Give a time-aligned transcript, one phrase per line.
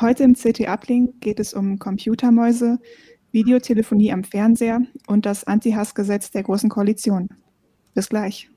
[0.00, 2.78] Heute im CT-Uplink geht es um Computermäuse,
[3.32, 7.28] Videotelefonie am Fernseher und das Anti-Hass-Gesetz der Großen Koalition.
[7.94, 8.48] Bis gleich.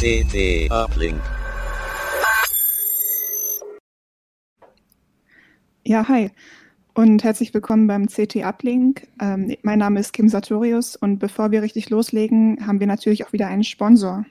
[0.00, 1.20] CT Uplink.
[5.86, 6.30] Ja, hi
[6.94, 9.06] und herzlich willkommen beim CT Uplink.
[9.20, 13.34] Ähm, mein Name ist Kim Sartorius und bevor wir richtig loslegen, haben wir natürlich auch
[13.34, 14.24] wieder einen Sponsor.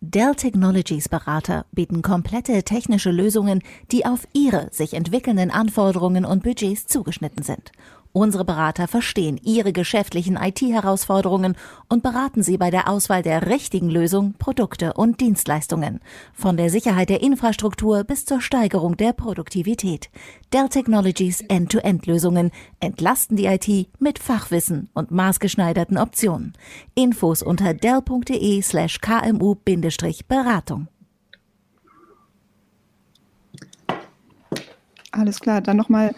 [0.00, 6.86] Dell Technologies Berater bieten komplette technische Lösungen, die auf Ihre sich entwickelnden Anforderungen und Budgets
[6.86, 7.72] zugeschnitten sind
[8.16, 11.54] Unsere Berater verstehen Ihre geschäftlichen IT-Herausforderungen
[11.90, 16.00] und beraten Sie bei der Auswahl der richtigen Lösung, Produkte und Dienstleistungen.
[16.32, 20.08] Von der Sicherheit der Infrastruktur bis zur Steigerung der Produktivität.
[20.50, 26.54] Dell Technologies End-to-End-Lösungen entlasten die IT mit Fachwissen und maßgeschneiderten Optionen.
[26.94, 30.88] Infos unter dell.de slash kmu-beratung.
[35.12, 36.14] Alles klar, dann nochmal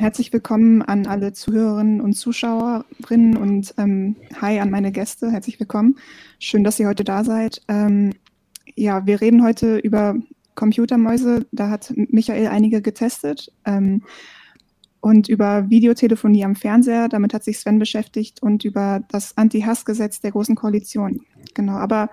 [0.00, 5.30] Herzlich willkommen an alle Zuhörerinnen und Zuschauerinnen und ähm, hi an meine Gäste.
[5.30, 5.96] Herzlich willkommen.
[6.38, 7.60] Schön, dass ihr heute da seid.
[7.68, 8.14] Ähm,
[8.74, 10.14] ja, wir reden heute über
[10.54, 11.46] Computermäuse.
[11.52, 13.52] Da hat Michael einige getestet.
[13.66, 14.02] Ähm,
[15.00, 17.10] und über Videotelefonie am Fernseher.
[17.10, 21.20] Damit hat sich Sven beschäftigt und über das Anti-Hass-Gesetz der Großen Koalition.
[21.52, 22.08] Genau, aber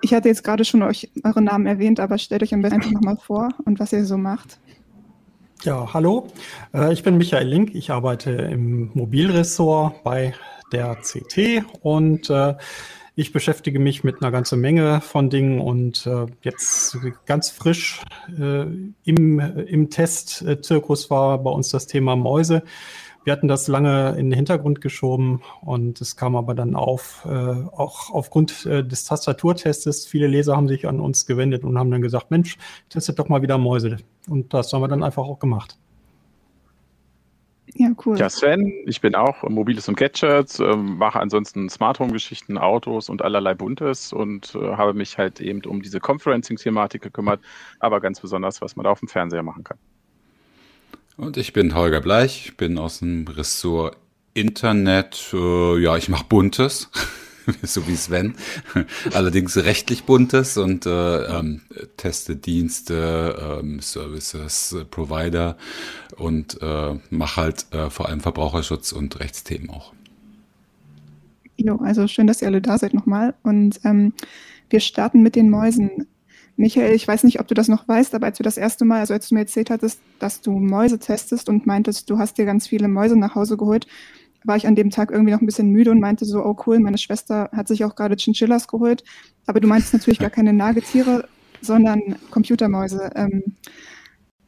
[0.00, 2.90] ich hatte jetzt gerade schon euch eure Namen erwähnt, aber stellt euch am besten einfach
[2.90, 4.58] nochmal vor und was ihr so macht.
[5.64, 6.26] Ja, hallo.
[6.74, 7.72] Äh, ich bin Michael Link.
[7.76, 10.34] Ich arbeite im Mobilressort bei
[10.72, 12.56] der CT und äh,
[13.14, 18.00] ich beschäftige mich mit einer ganzen Menge von Dingen und äh, jetzt ganz frisch
[18.36, 22.64] im, im Testzirkus war bei uns das Thema Mäuse.
[23.24, 27.30] Wir hatten das lange in den Hintergrund geschoben und es kam aber dann auf, äh,
[27.30, 30.06] auch aufgrund äh, des Tastaturtests.
[30.06, 32.58] Viele Leser haben sich an uns gewendet und haben dann gesagt, Mensch,
[32.88, 33.98] testet doch mal wieder Mäuse.
[34.28, 35.78] Und das haben wir dann einfach auch gemacht.
[37.74, 38.18] Ja, cool.
[38.18, 43.08] Ja, Sven, ich bin auch Mobiles und Gadgets, äh, mache ansonsten Smart Home Geschichten, Autos
[43.08, 47.40] und allerlei Buntes und äh, habe mich halt eben um diese Conferencing-Thematik gekümmert,
[47.78, 49.78] aber ganz besonders, was man da auf dem Fernseher machen kann.
[51.22, 53.96] Und ich bin Holger Bleich, ich bin aus dem Ressort
[54.34, 55.30] Internet.
[55.32, 56.90] Äh, ja, ich mache Buntes,
[57.62, 58.34] so wie Sven.
[59.14, 61.60] Allerdings rechtlich Buntes und äh, ähm,
[61.96, 65.56] teste Dienste, ähm, Services, äh, Provider
[66.16, 69.92] und äh, mache halt äh, vor allem Verbraucherschutz und Rechtsthemen auch.
[71.56, 73.34] Jo, also schön, dass ihr alle da seid nochmal.
[73.44, 74.12] Und ähm,
[74.70, 76.08] wir starten mit den Mäusen.
[76.56, 79.00] Michael, ich weiß nicht, ob du das noch weißt, aber als du das erste Mal,
[79.00, 82.44] also als du mir erzählt hattest, dass du Mäuse testest und meintest, du hast dir
[82.44, 83.86] ganz viele Mäuse nach Hause geholt,
[84.44, 86.78] war ich an dem Tag irgendwie noch ein bisschen müde und meinte so, oh cool,
[86.80, 89.04] meine Schwester hat sich auch gerade Chinchillas geholt.
[89.46, 91.28] Aber du meintest natürlich gar keine Nagetiere,
[91.60, 93.10] sondern Computermäuse.
[93.14, 93.42] Ähm,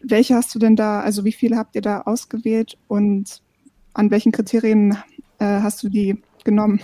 [0.03, 3.41] welche hast du denn da, also wie viele habt ihr da ausgewählt und
[3.95, 4.99] an welchen Kriterien
[5.39, 6.81] äh, hast du die genommen?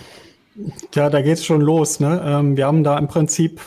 [0.94, 2.00] Ja, da geht es schon los.
[2.00, 2.22] Ne?
[2.24, 3.60] Ähm, wir haben da im Prinzip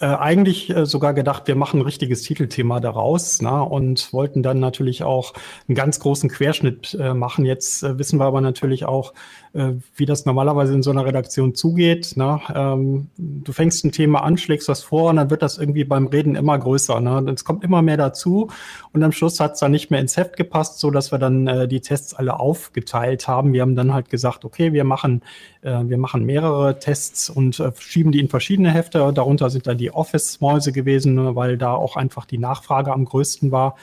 [0.00, 4.60] äh, eigentlich äh, sogar gedacht, wir machen ein richtiges Titelthema daraus na, und wollten dann
[4.60, 5.34] natürlich auch
[5.66, 7.44] einen ganz großen Querschnitt äh, machen.
[7.44, 9.12] Jetzt äh, wissen wir aber natürlich auch,
[9.58, 12.16] äh, wie das normalerweise in so einer Redaktion zugeht.
[12.16, 12.40] Ne?
[12.54, 16.06] Ähm, du fängst ein Thema an, schlägst was vor und dann wird das irgendwie beim
[16.06, 17.00] Reden immer größer.
[17.00, 17.16] Ne?
[17.16, 18.50] Und es kommt immer mehr dazu
[18.92, 21.46] und am Schluss hat es dann nicht mehr ins Heft gepasst, so dass wir dann
[21.46, 23.52] äh, die Tests alle aufgeteilt haben.
[23.52, 25.22] Wir haben dann halt gesagt, okay, wir machen,
[25.62, 29.12] äh, wir machen mehrere Tests und äh, schieben die in verschiedene Hefte.
[29.12, 31.34] Darunter sind dann die Office-Mäuse gewesen, ne?
[31.34, 33.74] weil da auch einfach die Nachfrage am größten war.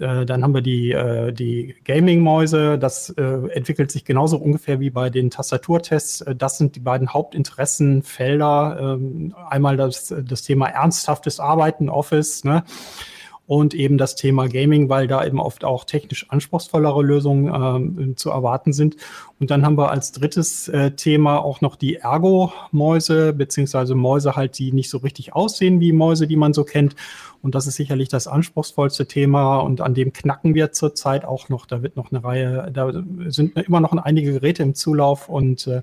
[0.00, 2.78] Äh, dann haben wir die, äh, die Gaming-Mäuse.
[2.78, 6.22] Das äh, entwickelt sich genauso ungefähr wie bei den Tastaturtests.
[6.22, 8.96] Äh, das sind die beiden Hauptinteressenfelder.
[8.98, 12.64] Ähm, einmal das, das Thema ernsthaftes Arbeiten, Office, ne?
[13.46, 18.30] Und eben das Thema Gaming, weil da eben oft auch technisch anspruchsvollere Lösungen ähm, zu
[18.30, 18.96] erwarten sind.
[19.38, 24.58] Und dann haben wir als drittes äh, Thema auch noch die Ergo-Mäuse, beziehungsweise Mäuse halt,
[24.58, 26.96] die nicht so richtig aussehen wie Mäuse, die man so kennt.
[27.42, 31.66] Und das ist sicherlich das anspruchsvollste Thema und an dem knacken wir zurzeit auch noch.
[31.66, 32.90] Da wird noch eine Reihe, da
[33.26, 35.82] sind immer noch einige Geräte im Zulauf und äh,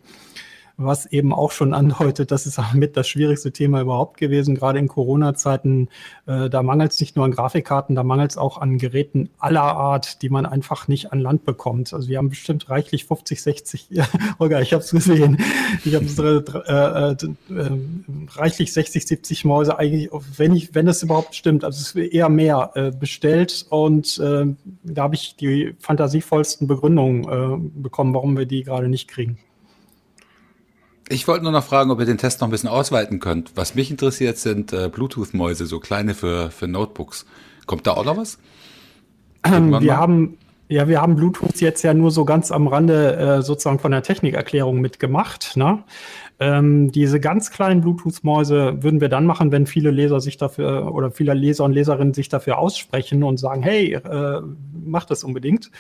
[0.84, 4.88] was eben auch schon andeutet, das ist mit das schwierigste Thema überhaupt gewesen, gerade in
[4.88, 5.90] Corona-Zeiten.
[6.26, 9.62] Äh, da mangelt es nicht nur an Grafikkarten, da mangelt es auch an Geräten aller
[9.62, 11.94] Art, die man einfach nicht an Land bekommt.
[11.94, 14.08] Also wir haben bestimmt reichlich 50, 60, ja,
[14.40, 15.38] Holger, ich habe es gesehen,
[15.86, 16.06] ich habe
[16.68, 17.72] äh, äh, äh,
[18.36, 22.30] reichlich 60, 70 Mäuse eigentlich, wenn ich, wenn das überhaupt stimmt, also es ist eher
[22.30, 28.90] mehr äh, bestellt und da habe ich die fantasievollsten Begründungen bekommen, warum wir die gerade
[28.90, 29.38] nicht kriegen.
[31.12, 33.52] Ich wollte nur noch fragen, ob ihr den Test noch ein bisschen ausweiten könnt.
[33.56, 37.26] Was mich interessiert, sind äh, Bluetooth-Mäuse, so kleine für, für Notebooks.
[37.66, 38.40] Kommt da auch noch was?
[39.44, 40.38] Ähm, wir haben
[40.72, 44.04] ja, wir haben Bluetooth jetzt ja nur so ganz am Rande äh, sozusagen von der
[44.04, 45.58] Technikerklärung mitgemacht.
[45.58, 45.84] Ne?
[46.40, 51.12] Ähm, diese ganz kleinen Bluetooth-Mäuse würden wir dann machen, wenn viele Leser sich dafür oder
[51.12, 54.42] viele Leser und Leserinnen sich dafür aussprechen und sagen, hey, äh,
[54.86, 55.72] mach das unbedingt.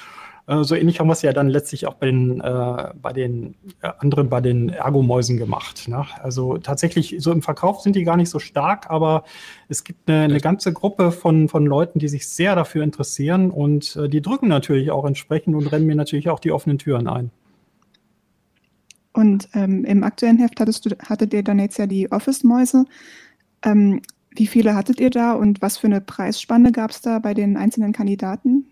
[0.47, 3.55] Äh, so ähnlich haben wir es ja dann letztlich auch bei den, äh, bei den
[3.81, 5.88] äh, anderen, bei den Ergomäusen gemacht.
[5.88, 6.05] Ne?
[6.21, 9.23] Also tatsächlich, so im Verkauf sind die gar nicht so stark, aber
[9.69, 13.95] es gibt eine, eine ganze Gruppe von, von Leuten, die sich sehr dafür interessieren und
[13.95, 17.31] äh, die drücken natürlich auch entsprechend und rennen mir natürlich auch die offenen Türen ein.
[19.13, 22.85] Und ähm, im aktuellen Heft hattest du, hattet ihr dann jetzt ja die Office-Mäuse.
[23.63, 24.01] Ähm,
[24.33, 27.57] wie viele hattet ihr da und was für eine Preisspanne gab es da bei den
[27.57, 28.70] einzelnen Kandidaten?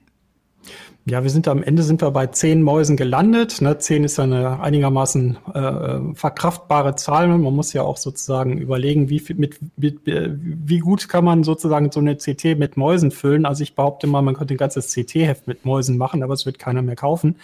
[1.06, 3.62] Ja, wir sind am Ende sind wir bei zehn Mäusen gelandet.
[3.62, 3.80] Ne?
[3.80, 7.28] Zehn ist eine einigermaßen äh, verkraftbare Zahl.
[7.30, 12.00] Man muss ja auch sozusagen überlegen, wie, mit, mit, wie gut kann man sozusagen so
[12.00, 13.46] eine CT mit Mäusen füllen.
[13.46, 16.60] Also ich behaupte mal, man könnte ein ganzes CT-Heft mit Mäusen machen, aber es wird
[16.60, 17.38] keiner mehr kaufen.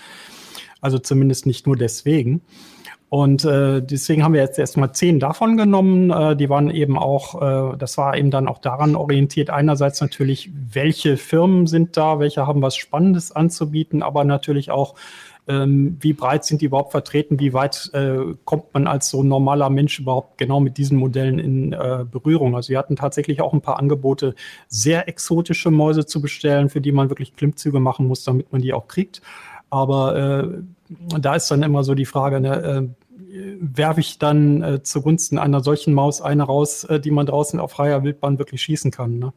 [0.80, 2.42] Also zumindest nicht nur deswegen.
[3.10, 6.10] Und äh, deswegen haben wir jetzt erstmal zehn davon genommen.
[6.10, 10.50] Äh, die waren eben auch, äh, das war eben dann auch daran orientiert, einerseits natürlich,
[10.72, 14.96] welche Firmen sind da, welche haben was Spannendes anzubieten, aber natürlich auch,
[15.48, 19.69] ähm, wie breit sind die überhaupt vertreten, wie weit äh, kommt man als so normaler
[19.69, 22.56] Mensch überhaupt genau mit diesen Modellen in äh, Berührung.
[22.56, 24.34] Also wir hatten tatsächlich auch ein paar Angebote,
[24.68, 28.74] sehr exotische Mäuse zu bestellen, für die man wirklich Klimmzüge machen muss, damit man die
[28.74, 29.22] auch kriegt.
[29.69, 34.84] Aber äh, da ist dann immer so die Frage, ne, äh, werfe ich dann äh,
[34.84, 38.92] zugunsten einer solchen Maus eine raus, äh, die man draußen auf freier Wildbahn wirklich schießen
[38.92, 39.20] kann.
[39.20, 39.34] Ne?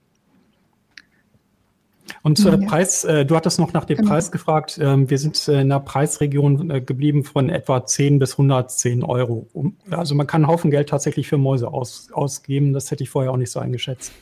[2.22, 2.56] Und ja.
[2.56, 4.10] Preis, äh, du hattest noch nach dem genau.
[4.10, 4.78] Preis gefragt.
[4.80, 9.46] Ähm, wir sind in einer Preisregion äh, geblieben von etwa 10 bis 110 Euro.
[9.90, 12.72] Also man kann einen Haufen Geld tatsächlich für Mäuse aus, ausgeben.
[12.72, 14.12] Das hätte ich vorher auch nicht so eingeschätzt.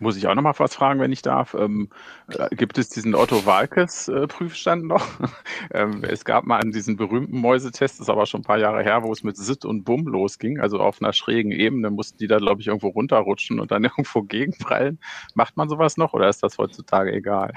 [0.00, 1.54] Muss ich auch noch mal was fragen, wenn ich darf?
[1.54, 1.88] Ähm,
[2.28, 5.06] äh, gibt es diesen Otto Walkes äh, Prüfstand noch?
[5.72, 8.82] ähm, es gab mal an diesen berühmten Mäusetest, das ist aber schon ein paar Jahre
[8.82, 12.26] her, wo es mit Sit und Bumm losging, also auf einer schrägen Ebene mussten die
[12.26, 14.98] da, glaube ich, irgendwo runterrutschen und dann irgendwo gegenprallen.
[15.34, 17.52] Macht man sowas noch oder ist das heutzutage egal?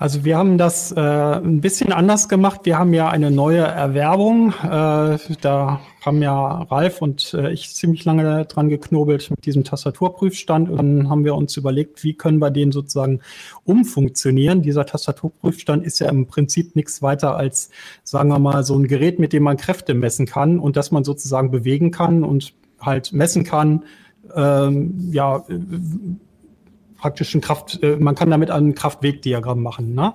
[0.00, 2.62] Also wir haben das äh, ein bisschen anders gemacht.
[2.64, 4.54] Wir haben ja eine neue Erwerbung.
[4.62, 10.70] Äh, da haben ja Ralf und äh, ich ziemlich lange dran geknobelt mit diesem Tastaturprüfstand.
[10.70, 13.20] Und dann haben wir uns überlegt, wie können wir den sozusagen
[13.64, 14.62] umfunktionieren.
[14.62, 17.68] Dieser Tastaturprüfstand ist ja im Prinzip nichts weiter als,
[18.02, 21.04] sagen wir mal, so ein Gerät, mit dem man Kräfte messen kann und das man
[21.04, 23.84] sozusagen bewegen kann und halt messen kann,
[24.34, 25.44] ähm, ja,
[27.00, 29.94] praktischen Kraft, äh, man kann damit ein Kraftwegdiagramm machen.
[29.94, 30.14] Ne?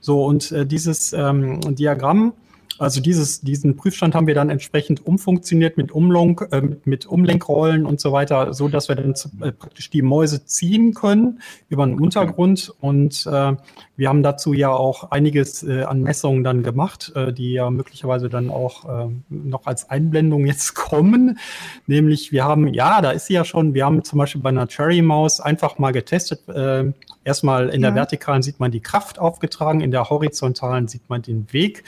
[0.00, 2.34] So, und äh, dieses ähm, Diagramm
[2.78, 8.00] also dieses, diesen Prüfstand haben wir dann entsprechend umfunktioniert mit Umlenk, äh, mit Umlenkrollen und
[8.00, 12.72] so weiter, so dass wir dann äh, praktisch die Mäuse ziehen können über den Untergrund.
[12.80, 13.56] Und äh,
[13.96, 18.28] wir haben dazu ja auch einiges äh, an Messungen dann gemacht, äh, die ja möglicherweise
[18.28, 21.38] dann auch äh, noch als Einblendung jetzt kommen.
[21.86, 24.66] Nämlich wir haben, ja, da ist sie ja schon, wir haben zum Beispiel bei einer
[24.66, 26.48] Cherry-Maus einfach mal getestet.
[26.48, 26.92] Äh,
[27.24, 27.88] erstmal in ja.
[27.88, 31.84] der vertikalen sieht man die Kraft aufgetragen, in der horizontalen sieht man den Weg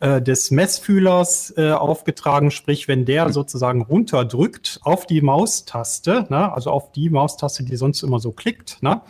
[0.00, 3.32] äh, des Messfühlers äh, aufgetragen, sprich, wenn der mhm.
[3.32, 8.82] sozusagen runterdrückt auf die Maustaste, ne, also auf die Maustaste, die sonst immer so klickt,
[8.82, 9.02] ne,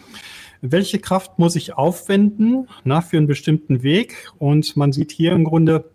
[0.63, 4.31] welche Kraft muss ich aufwenden na, für einen bestimmten Weg?
[4.39, 5.91] Und man sieht hier im Grunde,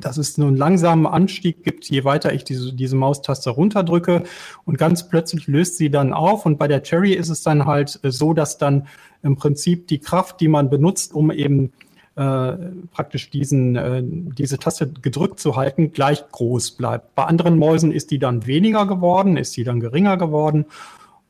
[0.00, 4.24] dass es nur einen langsamen Anstieg gibt, je weiter ich diese, diese Maustaste runterdrücke.
[4.64, 6.44] Und ganz plötzlich löst sie dann auf.
[6.44, 8.88] Und bei der Cherry ist es dann halt äh, so, dass dann
[9.22, 11.72] im Prinzip die Kraft, die man benutzt, um eben
[12.16, 12.52] äh,
[12.90, 17.14] praktisch diesen, äh, diese Taste gedrückt zu halten, gleich groß bleibt.
[17.14, 20.64] Bei anderen Mäusen ist die dann weniger geworden, ist die dann geringer geworden.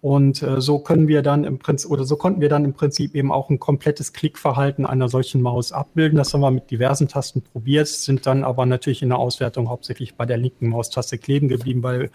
[0.03, 3.15] Und äh, so können wir dann im Prinzip oder so konnten wir dann im Prinzip
[3.15, 6.19] eben auch ein komplettes Klickverhalten einer solchen Maus abbilden.
[6.19, 10.15] Das haben wir mit diversen Tasten probiert, sind dann aber natürlich in der Auswertung hauptsächlich
[10.15, 12.11] bei der linken Maustaste kleben geblieben, weil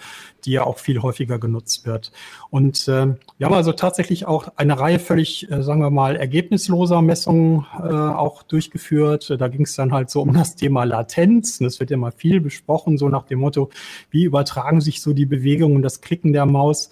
[0.46, 2.12] die ja auch viel häufiger genutzt wird.
[2.50, 7.02] Und äh, wir haben also tatsächlich auch eine Reihe völlig, äh, sagen wir mal, ergebnisloser
[7.02, 9.36] Messungen äh, auch durchgeführt.
[9.40, 11.58] Da ging es dann halt so um das Thema Latenz.
[11.58, 13.70] Das wird mal viel besprochen, so nach dem Motto,
[14.12, 16.92] wie übertragen sich so die Bewegungen und das Klicken der Maus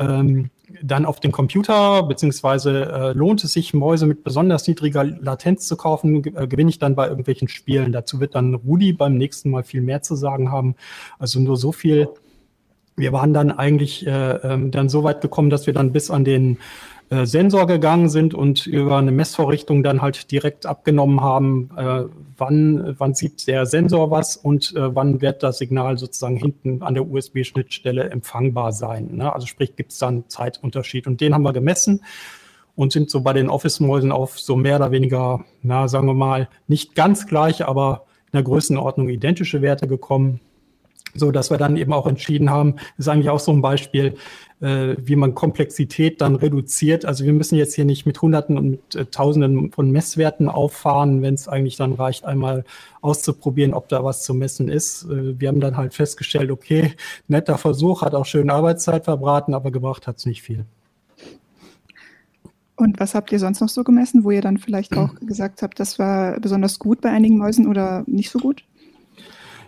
[0.00, 0.50] ähm,
[0.82, 5.76] dann auf den Computer, beziehungsweise äh, lohnt es sich, Mäuse mit besonders niedriger Latenz zu
[5.76, 7.92] kaufen, äh, gewinne ich dann bei irgendwelchen Spielen.
[7.92, 10.74] Dazu wird dann Rudi beim nächsten Mal viel mehr zu sagen haben.
[11.18, 12.08] Also nur so viel.
[12.96, 16.24] Wir waren dann eigentlich äh, ähm, dann so weit gekommen, dass wir dann bis an
[16.24, 16.58] den
[17.10, 22.04] äh, Sensor gegangen sind und über eine Messvorrichtung dann halt direkt abgenommen haben, äh,
[22.36, 26.94] wann, wann sieht der Sensor was und äh, wann wird das Signal sozusagen hinten an
[26.94, 29.16] der USB-Schnittstelle empfangbar sein.
[29.16, 29.32] Ne?
[29.32, 31.08] Also sprich, gibt es dann Zeitunterschied.
[31.08, 32.04] Und den haben wir gemessen
[32.76, 36.48] und sind so bei den Office-Mäusen auf so mehr oder weniger, na, sagen wir mal,
[36.68, 40.38] nicht ganz gleich, aber in der Größenordnung identische Werte gekommen
[41.14, 44.14] so dass wir dann eben auch entschieden haben, ist eigentlich auch so ein Beispiel,
[44.60, 47.04] äh, wie man Komplexität dann reduziert.
[47.04, 51.22] Also wir müssen jetzt hier nicht mit Hunderten und mit äh, Tausenden von Messwerten auffahren,
[51.22, 52.64] wenn es eigentlich dann reicht, einmal
[53.00, 55.04] auszuprobieren, ob da was zu messen ist.
[55.04, 56.92] Äh, wir haben dann halt festgestellt, okay,
[57.28, 60.64] netter Versuch, hat auch schön Arbeitszeit verbraten, aber gebracht hat es nicht viel.
[62.76, 65.78] Und was habt ihr sonst noch so gemessen, wo ihr dann vielleicht auch gesagt habt,
[65.80, 68.64] das war besonders gut bei einigen Mäusen oder nicht so gut?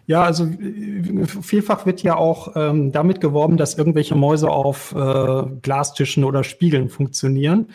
[0.06, 5.42] Ja, also äh, vielfach wird ja auch ähm, damit geworben, dass irgendwelche Mäuse auf äh,
[5.62, 7.68] Glastischen oder Spiegeln funktionieren.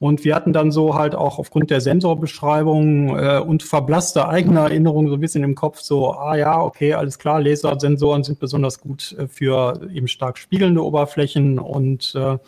[0.00, 5.08] Und wir hatten dann so halt auch aufgrund der Sensorbeschreibung äh, und verblasster eigener Erinnerung
[5.08, 9.14] so ein bisschen im Kopf so, ah ja, okay, alles klar, Lasersensoren sind besonders gut
[9.18, 12.38] äh, für eben stark spiegelnde Oberflächen und äh,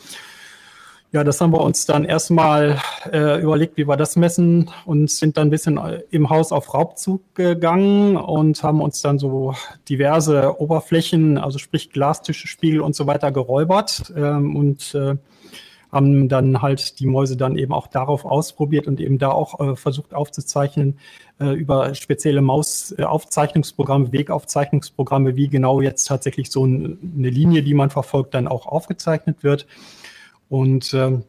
[1.13, 2.81] ja, das haben wir uns dann erstmal
[3.13, 6.73] äh, überlegt, wie wir das messen und sind dann ein bisschen äh, im Haus auf
[6.73, 9.55] Raubzug gegangen und haben uns dann so
[9.91, 15.17] diverse Oberflächen, also sprich Glastische, Spiegel und so weiter geräubert ähm, und äh,
[15.93, 19.77] haben dann halt die Mäuse dann eben auch darauf ausprobiert und eben da auch äh,
[19.77, 20.99] versucht aufzuzeichnen
[21.39, 27.91] äh, über spezielle Mausaufzeichnungsprogramme, Wegaufzeichnungsprogramme, wie genau jetzt tatsächlich so ein, eine Linie, die man
[27.91, 29.67] verfolgt, dann auch aufgezeichnet wird.
[30.53, 31.23] Und ähm,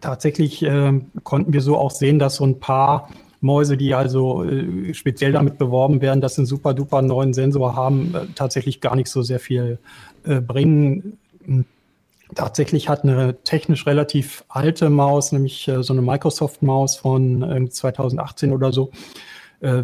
[0.00, 3.08] tatsächlich äh, konnten wir so auch sehen, dass so ein paar
[3.40, 7.74] Mäuse, die also äh, speziell damit beworben werden, dass sie einen super duper neuen Sensor
[7.74, 9.80] haben, äh, tatsächlich gar nicht so sehr viel
[10.22, 11.18] äh, bringen.
[12.36, 18.72] Tatsächlich hat eine technisch relativ alte Maus, nämlich äh, so eine Microsoft-Maus von 2018 oder
[18.72, 18.92] so,
[19.60, 19.82] äh,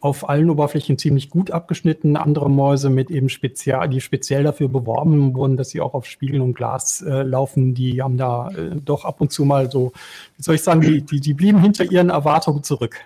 [0.00, 2.16] auf allen Oberflächen ziemlich gut abgeschnitten.
[2.16, 6.40] Andere Mäuse mit eben spezial, die speziell dafür beworben wurden, dass sie auch auf Spiegel
[6.40, 9.92] und Glas äh, laufen, die haben da äh, doch ab und zu mal so,
[10.36, 12.96] wie soll ich sagen, die, die, die blieben hinter ihren Erwartungen zurück.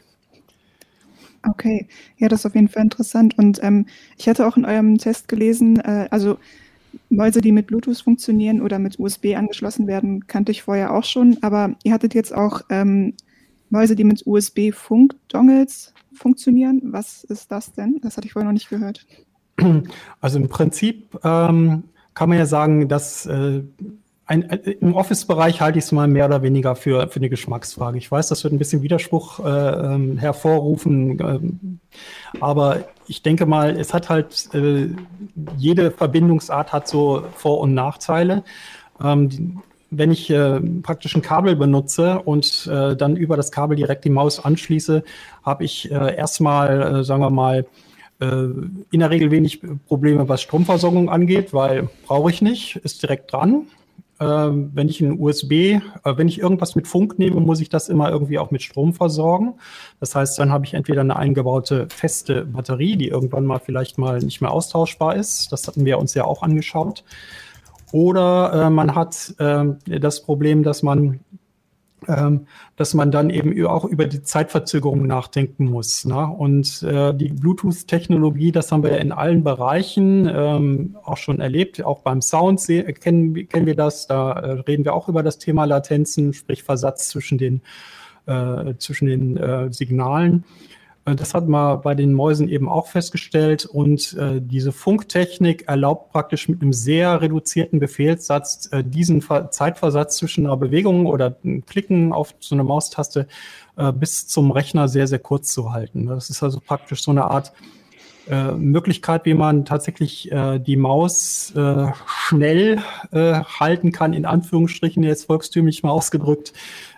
[1.49, 3.37] Okay, ja, das ist auf jeden Fall interessant.
[3.37, 6.39] Und ähm, ich hatte auch in eurem Test gelesen, äh, also
[7.09, 11.39] Mäuse, die mit Bluetooth funktionieren oder mit USB angeschlossen werden, kannte ich vorher auch schon.
[11.43, 13.15] Aber ihr hattet jetzt auch ähm,
[13.73, 16.81] Mäuse, die mit USB-Funk-Dongles funktionieren.
[16.85, 17.99] Was ist das denn?
[18.03, 19.07] Das hatte ich vorher noch nicht gehört.
[20.21, 23.63] Also im Prinzip ähm, kann man ja sagen, dass äh,
[24.27, 27.99] ein, ein, im Office-Bereich halte ich es mal mehr oder weniger für, für eine Geschmacksfrage.
[27.99, 33.79] Ich weiß, das wird ein bisschen Widerspruch äh, ähm, hervorrufen, äh, aber ich denke mal,
[33.79, 34.89] es hat halt, äh,
[35.57, 38.45] jede Verbindungsart hat so Vor- und Nachteile.
[39.03, 39.57] Ähm, die,
[39.93, 44.11] wenn ich äh, praktisch ein Kabel benutze und äh, dann über das Kabel direkt die
[44.11, 45.05] Maus anschließe,
[45.45, 47.67] habe ich äh, erstmal, äh, sagen wir mal,
[48.21, 48.27] äh,
[48.91, 53.67] in der Regel wenig Probleme, was Stromversorgung angeht, weil brauche ich nicht, ist direkt dran.
[54.19, 57.89] Ähm, wenn ich ein USB, äh, wenn ich irgendwas mit Funk nehme, muss ich das
[57.89, 59.55] immer irgendwie auch mit Strom versorgen.
[60.01, 64.21] Das heißt, dann habe ich entweder eine eingebaute feste Batterie, die irgendwann mal vielleicht mal
[64.21, 65.53] nicht mehr austauschbar ist.
[65.53, 67.05] Das hatten wir uns ja auch angeschaut.
[67.93, 69.65] Oder äh, man hat äh,
[70.01, 71.21] das Problem, dass man,
[72.09, 72.47] ähm,
[72.77, 76.07] dass man dann eben auch über die Zeitverzögerung nachdenken muss.
[76.07, 76.27] Ne?
[76.27, 81.85] Und äh, die Bluetooth-Technologie, das haben wir in allen Bereichen ähm, auch schon erlebt.
[81.85, 82.67] Auch beim Sound
[83.01, 84.07] kennen, kennen wir das.
[84.07, 87.61] Da äh, reden wir auch über das Thema Latenzen, sprich Versatz zwischen den,
[88.25, 90.45] äh, zwischen den äh, Signalen.
[91.05, 93.67] Äh, das hat man bei den Mäusen eben auch festgestellt.
[93.67, 100.17] Und äh, diese Funktechnik erlaubt praktisch mit einem sehr reduzierten Befehlssatz äh, diesen Ver Zeitversatz
[100.17, 103.27] zwischen einer Bewegung oder einem Klicken auf so eine Maustaste
[103.77, 106.07] äh, bis zum Rechner sehr, sehr kurz zu halten.
[106.07, 107.53] Das ist also praktisch so eine Art
[108.29, 111.53] äh, Möglichkeit, wie man tatsächlich äh, die Maus
[112.07, 112.81] schnell
[113.13, 116.53] halten kann, in Anführungsstrichen jetzt volkstümlich mal ausgedrückt,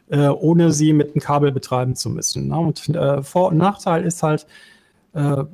[0.08, 2.48] äh, ohne sie mit einem Kabel betreiben zu müssen.
[2.48, 2.58] Ne?
[2.58, 4.46] Und äh, Vor- und Nachteil ist halt,
[5.14, 5.44] äh,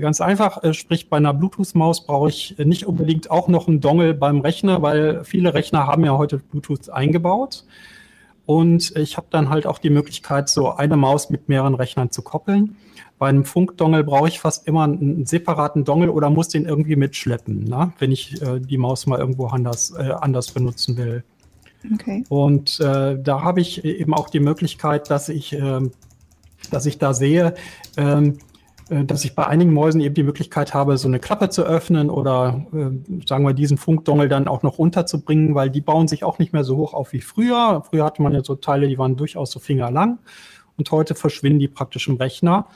[0.00, 4.14] ganz einfach, äh, sprich bei einer Bluetooth-Maus brauche ich nicht unbedingt auch noch einen Dongle
[4.14, 7.64] beim Rechner, weil viele Rechner haben ja heute Bluetooth eingebaut.
[8.46, 12.22] Und ich habe dann halt auch die Möglichkeit, so eine Maus mit mehreren Rechnern zu
[12.22, 12.76] koppeln.
[13.18, 17.64] Bei einem Funkdongle brauche ich fast immer einen separaten Dongle oder muss den irgendwie mitschleppen,
[17.64, 17.92] ne?
[17.98, 21.24] wenn ich äh, die Maus mal irgendwo anders, äh, anders benutzen will.
[21.94, 22.24] Okay.
[22.28, 25.92] Und äh, da habe ich eben auch die Möglichkeit, dass ich, ähm,
[26.70, 27.54] dass ich da sehe,
[27.96, 28.38] ähm,
[28.90, 32.10] äh, dass ich bei einigen Mäusen eben die Möglichkeit habe, so eine Klappe zu öffnen
[32.10, 36.38] oder äh, sagen wir diesen Funkdongel dann auch noch runterzubringen, weil die bauen sich auch
[36.38, 37.82] nicht mehr so hoch auf wie früher.
[37.88, 40.18] Früher hatte man ja so Teile, die waren durchaus so fingerlang
[40.76, 42.66] und heute verschwinden die praktisch im Rechner,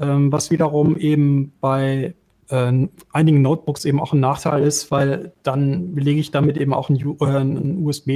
[0.00, 2.14] ähm, was wiederum eben bei
[2.52, 6.88] äh, einigen Notebooks eben auch ein Nachteil ist, weil dann lege ich damit eben auch
[6.88, 8.08] ein, äh, ein USB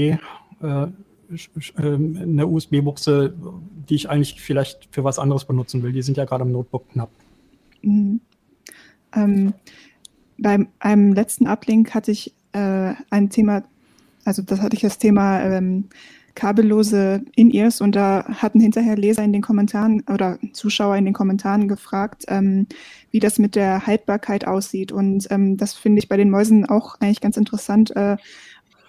[0.63, 0.87] äh,
[1.79, 3.35] ähm, eine USB-Buchse,
[3.89, 5.93] die ich eigentlich vielleicht für was anderes benutzen will.
[5.93, 7.11] Die sind ja gerade im Notebook knapp.
[7.83, 8.21] Mhm.
[9.15, 9.55] Ähm,
[10.39, 13.65] beim einem letzten Uplink hatte ich äh, ein Thema,
[14.25, 15.89] also das hatte ich das Thema ähm,
[16.37, 21.67] kabellose In-Ears und da hatten hinterher Leser in den Kommentaren oder Zuschauer in den Kommentaren
[21.67, 22.69] gefragt, ähm,
[23.11, 24.93] wie das mit der Haltbarkeit aussieht.
[24.93, 27.97] Und ähm, das finde ich bei den Mäusen auch eigentlich ganz interessant.
[27.97, 28.17] Äh,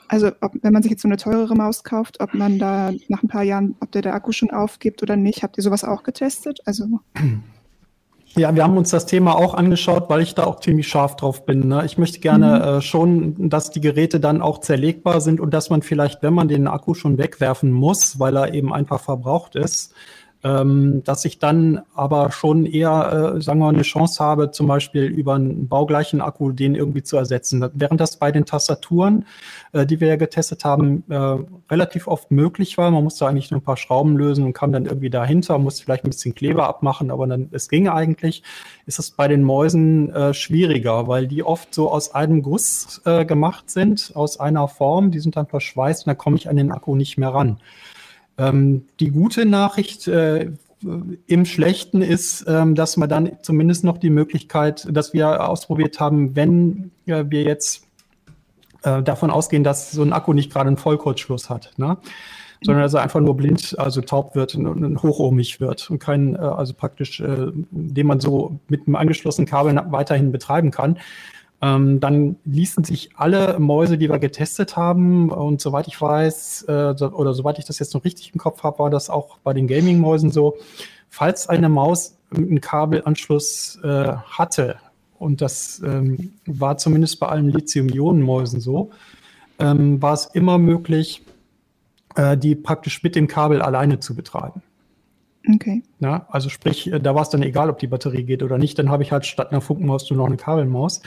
[0.09, 3.23] also ob, wenn man sich jetzt so eine teurere Maus kauft, ob man da nach
[3.23, 5.41] ein paar Jahren, ob der, der Akku schon aufgibt oder nicht.
[5.41, 6.59] Habt ihr sowas auch getestet?
[6.65, 6.85] Also
[8.35, 11.45] ja, wir haben uns das Thema auch angeschaut, weil ich da auch ziemlich scharf drauf
[11.45, 11.67] bin.
[11.67, 11.83] Ne?
[11.85, 12.77] Ich möchte gerne mhm.
[12.77, 16.47] äh, schon, dass die Geräte dann auch zerlegbar sind und dass man vielleicht, wenn man
[16.47, 19.93] den Akku schon wegwerfen muss, weil er eben einfach verbraucht ist,
[20.43, 24.67] ähm, dass ich dann aber schon eher, äh, sagen wir mal, eine Chance habe, zum
[24.67, 27.67] Beispiel über einen baugleichen Akku den irgendwie zu ersetzen.
[27.73, 29.25] Während das bei den Tastaturen,
[29.71, 31.37] äh, die wir ja getestet haben, äh,
[31.71, 32.91] relativ oft möglich war.
[32.91, 36.05] Man musste eigentlich nur ein paar Schrauben lösen und kam dann irgendwie dahinter, musste vielleicht
[36.05, 38.43] ein bisschen Kleber abmachen, aber dann, es ging eigentlich.
[38.85, 43.25] Ist es bei den Mäusen äh, schwieriger, weil die oft so aus einem Guss äh,
[43.25, 46.71] gemacht sind, aus einer Form, die sind dann verschweißt und da komme ich an den
[46.71, 47.57] Akku nicht mehr ran.
[48.37, 50.51] Ähm, die gute Nachricht äh,
[51.25, 56.35] im Schlechten ist, ähm, dass man dann zumindest noch die Möglichkeit, dass wir ausprobiert haben,
[56.35, 57.83] wenn äh, wir jetzt
[58.83, 61.97] äh, davon ausgehen, dass so ein Akku nicht gerade einen Vollkurzschluss hat, ne?
[62.61, 66.39] sondern dass er einfach nur blind, also taub wird und, hochohmig wird und kein, äh,
[66.39, 70.97] also praktisch, äh, den man so mit einem angeschlossenen Kabel weiterhin betreiben kann.
[71.61, 76.93] Ähm, dann ließen sich alle Mäuse, die wir getestet haben, und soweit ich weiß, äh,
[77.03, 79.67] oder soweit ich das jetzt noch richtig im Kopf habe, war das auch bei den
[79.67, 80.57] Gaming-Mäusen so,
[81.09, 84.77] falls eine Maus einen Kabelanschluss äh, hatte,
[85.17, 88.91] und das ähm, war zumindest bei allen Lithium-Ionen-Mäusen so,
[89.57, 91.23] ähm, war es immer möglich,
[92.15, 94.61] äh, die praktisch mit dem Kabel alleine zu betreiben.
[95.55, 95.81] Okay.
[95.99, 98.77] Ja, also sprich, äh, da war es dann egal, ob die Batterie geht oder nicht.
[98.77, 101.01] Dann habe ich halt statt einer Funkenmaus nur noch eine Kabelmaus.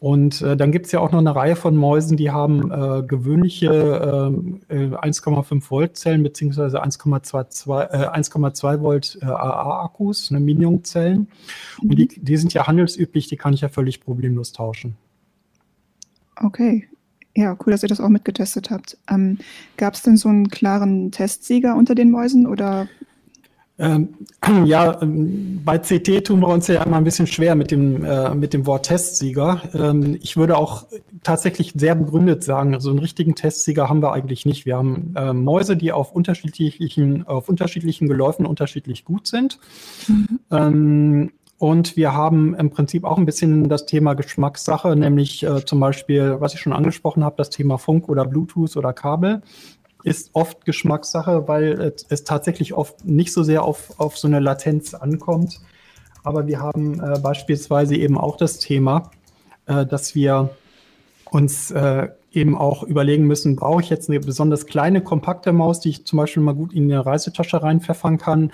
[0.00, 3.02] Und äh, dann gibt es ja auch noch eine Reihe von Mäusen, die haben äh,
[3.02, 4.30] gewöhnliche
[4.68, 11.28] äh, 1,5 äh, Volt Zellen beziehungsweise 1,2 äh, 1,2 Volt äh, AA-Akkus, ne, Minium-Zellen.
[11.82, 14.96] Und die, die sind ja handelsüblich, die kann ich ja völlig problemlos tauschen.
[16.36, 16.86] Okay.
[17.34, 18.98] Ja, cool, dass ihr das auch mitgetestet habt.
[19.10, 19.38] Ähm,
[19.76, 22.88] Gab es denn so einen klaren Testsieger unter den Mäusen oder
[23.78, 24.14] ähm,
[24.64, 28.34] ja, ähm, bei CT tun wir uns ja immer ein bisschen schwer mit dem, äh,
[28.34, 29.62] mit dem Wort Testsieger.
[29.74, 30.86] Ähm, ich würde auch
[31.22, 34.66] tatsächlich sehr begründet sagen, so also einen richtigen Testsieger haben wir eigentlich nicht.
[34.66, 39.58] Wir haben äh, Mäuse, die auf unterschiedlichen, auf unterschiedlichen Geläufen unterschiedlich gut sind.
[40.08, 40.40] Mhm.
[40.50, 45.80] Ähm, und wir haben im Prinzip auch ein bisschen das Thema Geschmackssache, nämlich äh, zum
[45.80, 49.42] Beispiel, was ich schon angesprochen habe, das Thema Funk oder Bluetooth oder Kabel
[50.04, 54.94] ist oft Geschmackssache, weil es tatsächlich oft nicht so sehr auf, auf so eine Latenz
[54.94, 55.60] ankommt.
[56.22, 59.10] Aber wir haben äh, beispielsweise eben auch das Thema,
[59.66, 60.50] äh, dass wir
[61.30, 65.88] uns äh, eben auch überlegen müssen, brauche ich jetzt eine besonders kleine, kompakte Maus, die
[65.88, 68.52] ich zum Beispiel mal gut in eine Reisetasche reinpfeffern kann,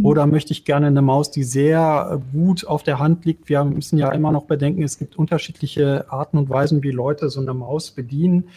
[0.00, 3.48] oder möchte ich gerne eine Maus, die sehr gut auf der Hand liegt.
[3.48, 7.40] Wir müssen ja immer noch bedenken, es gibt unterschiedliche Arten und Weisen, wie Leute so
[7.40, 8.48] eine Maus bedienen.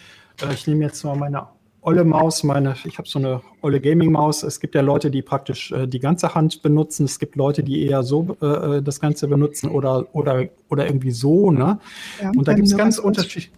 [0.41, 1.47] Äh, ich nehme jetzt mal meine
[1.82, 4.44] olle Maus, meine, ich habe so eine olle Gaming-Maus.
[4.44, 7.06] Es gibt ja Leute, die praktisch äh, die ganze Hand benutzen.
[7.06, 11.12] Es gibt Leute, die eher so äh, äh das Ganze benutzen oder, oder, oder irgendwie
[11.12, 11.52] so.
[11.52, 11.80] Ne?
[12.22, 13.52] Ja, und da gibt es ganz unterschiedliche.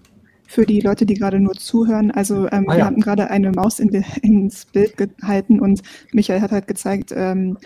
[0.47, 2.85] Für die Leute, die gerade nur zuhören, also ähm, ah, wir ja.
[2.85, 3.89] hatten gerade eine Maus in
[4.21, 5.81] ins Bild gehalten und
[6.11, 7.57] Michael hat halt gezeigt, ähm,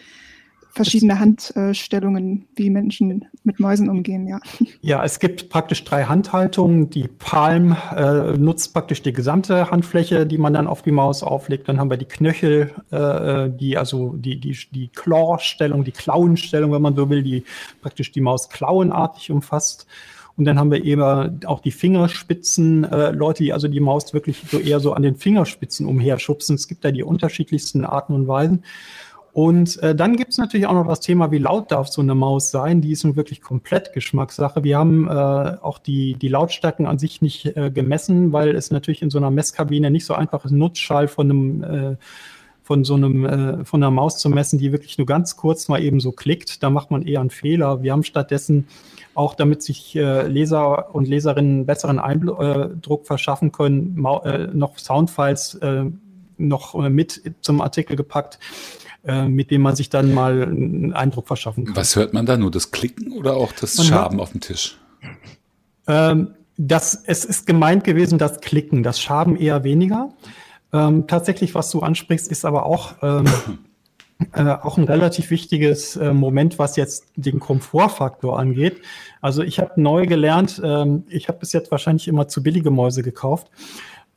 [0.76, 4.40] verschiedene Handstellungen, wie Menschen mit Mäusen umgehen, ja.
[4.82, 6.90] Ja, es gibt praktisch drei Handhaltungen.
[6.90, 11.70] Die Palm äh, nutzt praktisch die gesamte Handfläche, die man dann auf die Maus auflegt.
[11.70, 16.82] Dann haben wir die Knöchel, äh, die also die, die, die Claw-Stellung, die Klauenstellung, wenn
[16.82, 17.46] man so will, die
[17.82, 19.88] praktisch die Maus klauenartig umfasst.
[20.38, 24.44] Und dann haben wir eben auch die Fingerspitzen, äh, Leute, die also die Maus wirklich
[24.52, 26.56] so eher so an den Fingerspitzen umherschubsen.
[26.56, 28.64] Es gibt da die unterschiedlichsten Arten und Weisen.
[29.36, 32.16] Und äh, dann gibt es natürlich auch noch das Thema, wie laut darf so eine
[32.16, 32.80] Maus sein.
[32.80, 34.64] Die ist nun wirklich komplett Geschmackssache.
[34.64, 39.02] Wir haben äh, auch die, die Lautstärken an sich nicht äh, gemessen, weil es natürlich
[39.02, 41.96] in so einer Messkabine nicht so einfach ist, Nutzschall von einem äh,
[42.64, 45.84] von so einem äh, von einer Maus zu messen, die wirklich nur ganz kurz mal
[45.84, 46.64] eben so klickt.
[46.64, 47.84] Da macht man eher einen Fehler.
[47.84, 48.70] Wir haben stattdessen
[49.16, 55.56] auch damit sich äh, Leser und Leserinnen besseren Eindruck äh, verschaffen können, äh, noch Soundfiles
[55.56, 55.84] äh,
[56.38, 58.40] noch mit zum Artikel gepackt
[59.06, 61.76] äh, mit dem man sich dann mal einen Eindruck verschaffen kann.
[61.76, 62.38] Was hört man da?
[62.38, 64.78] Nur das Klicken oder auch das man Schaben hört, auf dem Tisch?
[65.88, 70.10] Ähm, das, es ist gemeint gewesen, das Klicken, das Schaben eher weniger.
[70.74, 73.26] Ähm, tatsächlich, was du ansprichst, ist aber auch, ähm,
[74.34, 78.82] äh, auch ein relativ wichtiges äh, Moment, was jetzt den Komfortfaktor angeht.
[79.22, 83.04] Also ich habe neu gelernt, ähm, ich habe bis jetzt wahrscheinlich immer zu billige Mäuse
[83.04, 83.52] gekauft,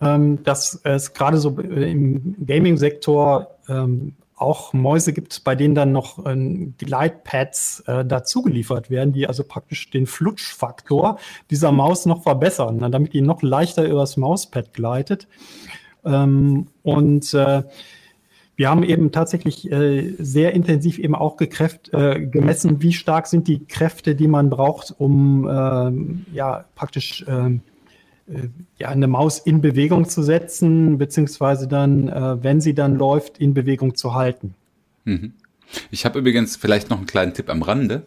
[0.01, 6.25] ähm, dass es gerade so im Gaming-Sektor ähm, auch Mäuse gibt, bei denen dann noch
[6.27, 11.19] ähm, Gleitpads äh, dazu geliefert werden, die also praktisch den Flutschfaktor
[11.51, 15.29] dieser Maus noch verbessern, ne, damit die noch leichter übers Mauspad gleitet.
[16.05, 17.63] Ähm, und äh,
[18.57, 23.47] wir haben eben tatsächlich äh, sehr intensiv eben auch gekräft, äh, gemessen, wie stark sind
[23.47, 27.78] die Kräfte, die man braucht, um ähm, ja praktisch ähm, äh,
[28.79, 33.55] ja, eine Maus in Bewegung zu setzen, beziehungsweise dann, äh, wenn sie dann läuft, in
[33.55, 34.55] Bewegung zu halten.
[35.05, 35.33] Mhm.
[35.91, 38.05] Ich habe übrigens vielleicht noch einen kleinen Tipp am Rande.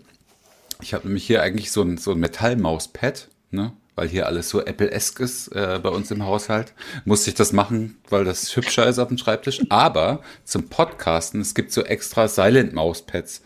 [0.81, 3.73] Ich habe nämlich hier eigentlich so ein, so ein Metallmauspad, ne?
[3.95, 6.73] weil hier alles so Apple-esk ist äh, bei uns im Haushalt.
[7.05, 9.62] Musste ich das machen, weil das hübscher ist auf dem Schreibtisch.
[9.69, 13.43] Aber zum Podcasten, es gibt so extra Silent-Mauspads.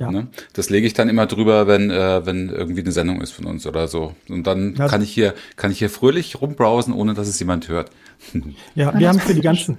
[0.00, 0.10] Ja.
[0.10, 0.28] Ne?
[0.54, 3.66] Das lege ich dann immer drüber, wenn, äh, wenn irgendwie eine Sendung ist von uns
[3.66, 4.14] oder so.
[4.30, 4.88] Und dann ja.
[4.88, 7.90] kann ich hier, kann ich hier fröhlich rumbrowsen, ohne dass es jemand hört.
[8.74, 9.76] Ja, wir haben für die ganzen,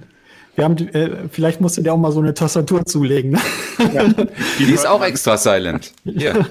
[0.54, 3.32] wir haben, äh, vielleicht musst du dir auch mal so eine Tastatur zulegen.
[3.32, 3.40] Ne?
[3.92, 4.04] Ja.
[4.58, 5.92] Die, die ist auch extra silent.
[6.04, 6.34] Hier.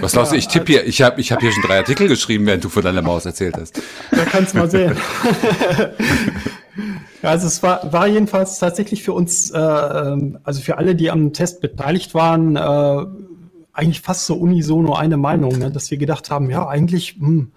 [0.00, 2.46] Was glaubst du, ich tippe hier, ich habe ich hab hier schon drei Artikel geschrieben,
[2.46, 3.82] während du von deiner Maus erzählt hast.
[4.10, 4.96] Da kannst du mal sehen.
[7.22, 11.32] Also es war, war jedenfalls tatsächlich für uns, äh, ähm, also für alle, die am
[11.32, 13.06] Test beteiligt waren, äh,
[13.72, 15.70] eigentlich fast so unisono eine Meinung, ne?
[15.70, 17.52] dass wir gedacht haben, ja, eigentlich hm,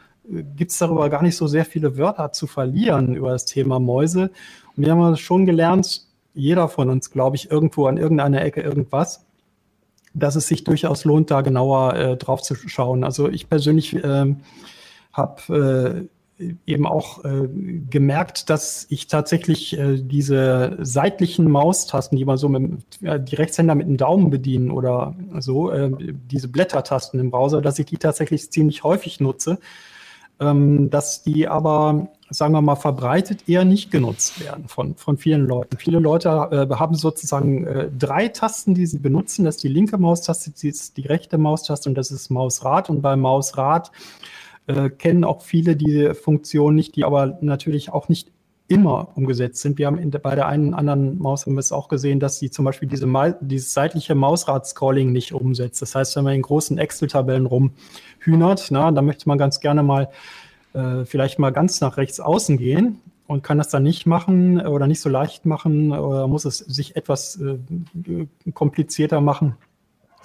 [0.56, 4.32] gibt es darüber gar nicht so sehr viele Wörter zu verlieren über das Thema Mäuse.
[4.76, 9.26] Und wir haben schon gelernt, jeder von uns, glaube ich, irgendwo an irgendeiner Ecke irgendwas,
[10.14, 13.04] dass es sich durchaus lohnt, da genauer äh, drauf zu schauen.
[13.04, 14.36] Also ich persönlich äh,
[15.12, 16.10] habe
[16.66, 17.48] eben auch äh,
[17.90, 23.74] gemerkt, dass ich tatsächlich äh, diese seitlichen Maustasten, die man so mit äh, die Rechtshänder
[23.74, 25.92] mit dem Daumen bedienen oder so, äh,
[26.30, 29.60] diese Blättertasten im Browser, dass ich die tatsächlich ziemlich häufig nutze,
[30.42, 35.48] ähm, dass die aber, sagen wir mal, verbreitet eher nicht genutzt werden von, von vielen
[35.48, 35.78] Leuten.
[35.78, 39.46] Viele Leute äh, haben sozusagen äh, drei Tasten, die sie benutzen.
[39.46, 42.90] Das ist die linke Maustaste, ist die rechte Maustaste und das ist Mausrad.
[42.90, 43.92] Und beim Mausrad
[44.68, 48.32] äh, kennen auch viele diese Funktion nicht, die aber natürlich auch nicht
[48.68, 49.78] immer umgesetzt sind.
[49.78, 52.50] Wir haben in, bei der einen anderen Maus haben wir es auch gesehen, dass sie
[52.50, 53.08] zum Beispiel diese
[53.42, 55.82] dieses seitliche Mausrad-Scrolling nicht umsetzt.
[55.82, 60.10] Das heißt, wenn man in großen Excel-Tabellen rumhühnert, na, dann möchte man ganz gerne mal
[60.74, 64.88] äh, vielleicht mal ganz nach rechts außen gehen und kann das dann nicht machen oder
[64.88, 67.58] nicht so leicht machen oder muss es sich etwas äh,
[68.54, 69.56] komplizierter machen.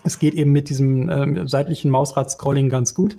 [0.02, 3.18] Es geht eben mit diesem äh, seitlichen Mausrad-Scrolling ganz gut.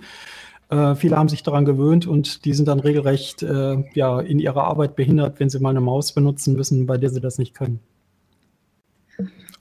[0.72, 4.64] Äh, viele haben sich daran gewöhnt und die sind dann regelrecht äh, ja, in ihrer
[4.64, 7.80] Arbeit behindert, wenn sie mal eine Maus benutzen müssen, bei der sie das nicht können.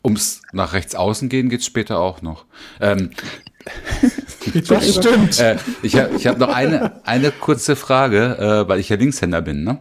[0.05, 2.45] Ums nach rechts außen gehen geht es später auch noch.
[2.79, 3.11] Ähm,
[4.67, 5.37] das stimmt.
[5.39, 9.41] Äh, ich habe ich hab noch eine, eine kurze Frage, äh, weil ich ja Linkshänder
[9.41, 9.65] bin.
[9.65, 9.79] Ne?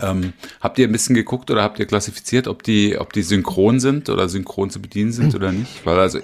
[0.00, 3.80] Ähm, habt ihr ein bisschen geguckt oder habt ihr klassifiziert, ob die, ob die synchron
[3.80, 5.84] sind oder synchron zu bedienen sind oder nicht?
[5.84, 6.18] Weil also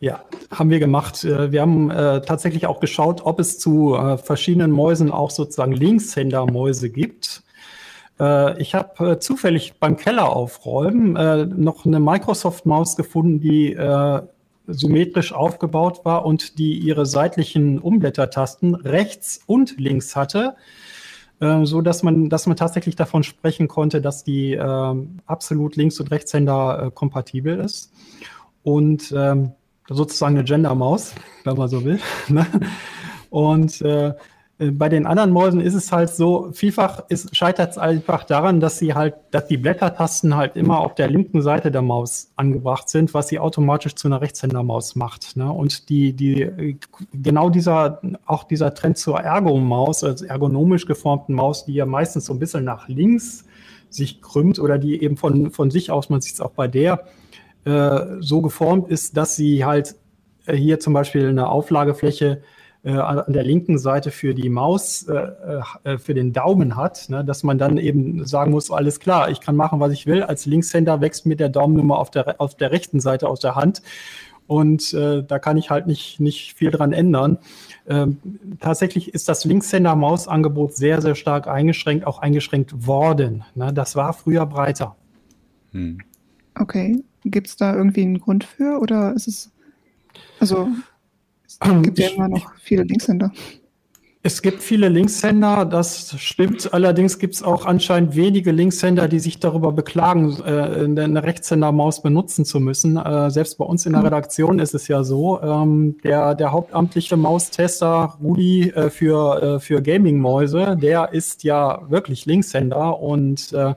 [0.00, 1.24] ja, haben wir gemacht.
[1.24, 5.72] Äh, wir haben äh, tatsächlich auch geschaut, ob es zu äh, verschiedenen Mäusen auch sozusagen
[5.72, 7.42] Linkshändermäuse gibt.
[8.18, 11.12] Ich habe zufällig beim Keller aufräumen
[11.62, 13.76] noch eine Microsoft-Maus gefunden, die
[14.66, 20.56] symmetrisch aufgebaut war und die ihre seitlichen Umblättertasten rechts und links hatte.
[21.40, 24.58] so dass man, dass man tatsächlich davon sprechen konnte, dass die
[25.26, 27.92] absolut Links- und Rechtshänder kompatibel ist.
[28.62, 29.52] Und ähm,
[29.88, 32.00] sozusagen eine Gender-Maus, wenn man so will.
[32.28, 32.46] Ne?
[33.30, 34.14] Und äh,
[34.58, 38.78] äh, bei den anderen Mäusen ist es halt so, vielfach scheitert es einfach daran, dass
[38.78, 43.14] sie halt, dass die Blättertasten halt immer auf der linken Seite der Maus angebracht sind,
[43.14, 45.36] was sie automatisch zu einer Rechtshändermaus macht.
[45.36, 45.50] Ne?
[45.50, 46.78] Und die, die,
[47.12, 52.32] genau dieser, auch dieser Trend zur Ergo-Maus, also ergonomisch geformten Maus, die ja meistens so
[52.32, 53.44] ein bisschen nach links
[53.88, 57.04] sich krümmt oder die eben von, von sich aus, man sieht es auch bei der,
[57.66, 59.96] äh, so geformt ist, dass sie halt
[60.46, 62.42] äh, hier zum Beispiel eine Auflagefläche
[62.84, 65.30] äh, an der linken Seite für die Maus, äh,
[65.82, 69.40] äh, für den Daumen hat, ne, dass man dann eben sagen muss, alles klar, ich
[69.40, 70.22] kann machen, was ich will.
[70.22, 73.56] Als Linkshänder wächst mir der Daumen immer auf der, auf der rechten Seite aus der
[73.56, 73.82] Hand.
[74.46, 77.38] Und äh, da kann ich halt nicht, nicht viel dran ändern.
[77.88, 78.18] Ähm,
[78.60, 83.42] tatsächlich ist das Linkshänder-Mausangebot sehr, sehr stark eingeschränkt, auch eingeschränkt worden.
[83.56, 83.72] Ne?
[83.72, 84.94] Das war früher breiter.
[85.72, 85.98] Hm.
[86.58, 87.02] Okay.
[87.24, 89.50] Gibt es da irgendwie einen Grund für oder ist es,
[90.40, 90.68] also
[91.46, 93.32] es gibt ja immer noch viele Linkshänder.
[94.26, 96.74] Es gibt viele Linkshänder, das stimmt.
[96.74, 102.44] Allerdings gibt es auch anscheinend wenige Linkshänder, die sich darüber beklagen, äh, eine Rechtshändermaus benutzen
[102.44, 102.96] zu müssen.
[102.96, 104.06] Äh, selbst bei uns in der hm.
[104.06, 105.40] Redaktion ist es ja so.
[105.40, 112.26] Ähm, der, der hauptamtliche Maustester Rudi äh, für, äh, für Gaming-Mäuse, der ist ja wirklich
[112.26, 113.74] Linkshänder und äh,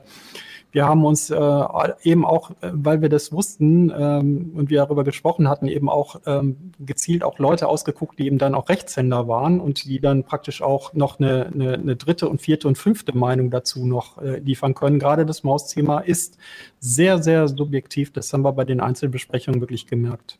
[0.72, 1.64] wir haben uns äh,
[2.02, 6.20] eben auch, äh, weil wir das wussten ähm, und wir darüber gesprochen hatten, eben auch
[6.26, 10.62] ähm, gezielt auch Leute ausgeguckt, die eben dann auch Rechtshänder waren und die dann praktisch
[10.62, 14.74] auch noch eine, eine, eine dritte und vierte und fünfte Meinung dazu noch äh, liefern
[14.74, 14.98] können.
[14.98, 16.38] Gerade das Mausthema ist
[16.78, 18.12] sehr, sehr subjektiv.
[18.12, 20.38] Das haben wir bei den Einzelbesprechungen wirklich gemerkt.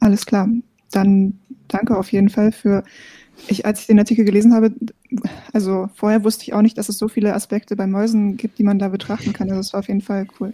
[0.00, 0.48] Alles klar.
[0.90, 1.38] Dann
[1.68, 2.82] danke auf jeden Fall für
[3.46, 4.72] ich, als ich den Artikel gelesen habe,
[5.52, 8.64] also vorher wusste ich auch nicht, dass es so viele Aspekte bei Mäusen gibt, die
[8.64, 9.48] man da betrachten kann.
[9.48, 10.52] Also es war auf jeden Fall cool.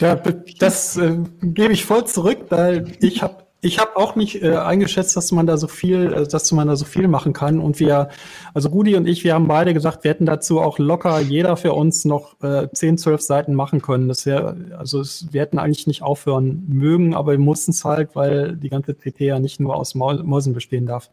[0.00, 0.16] Ja,
[0.58, 5.16] das äh, gebe ich voll zurück, weil ich habe ich habe auch nicht äh, eingeschätzt,
[5.16, 7.60] dass man da so viel, äh, dass man da so viel machen kann.
[7.60, 8.10] Und wir,
[8.52, 11.72] also Rudi und ich, wir haben beide gesagt, wir hätten dazu auch locker jeder für
[11.72, 14.08] uns noch äh, 10, 12 Seiten machen können.
[14.08, 18.14] Das wäre, also es, wir hätten eigentlich nicht aufhören mögen, aber wir mussten es halt,
[18.14, 21.10] weil die ganze CT ja nicht nur aus Mäusen bestehen darf.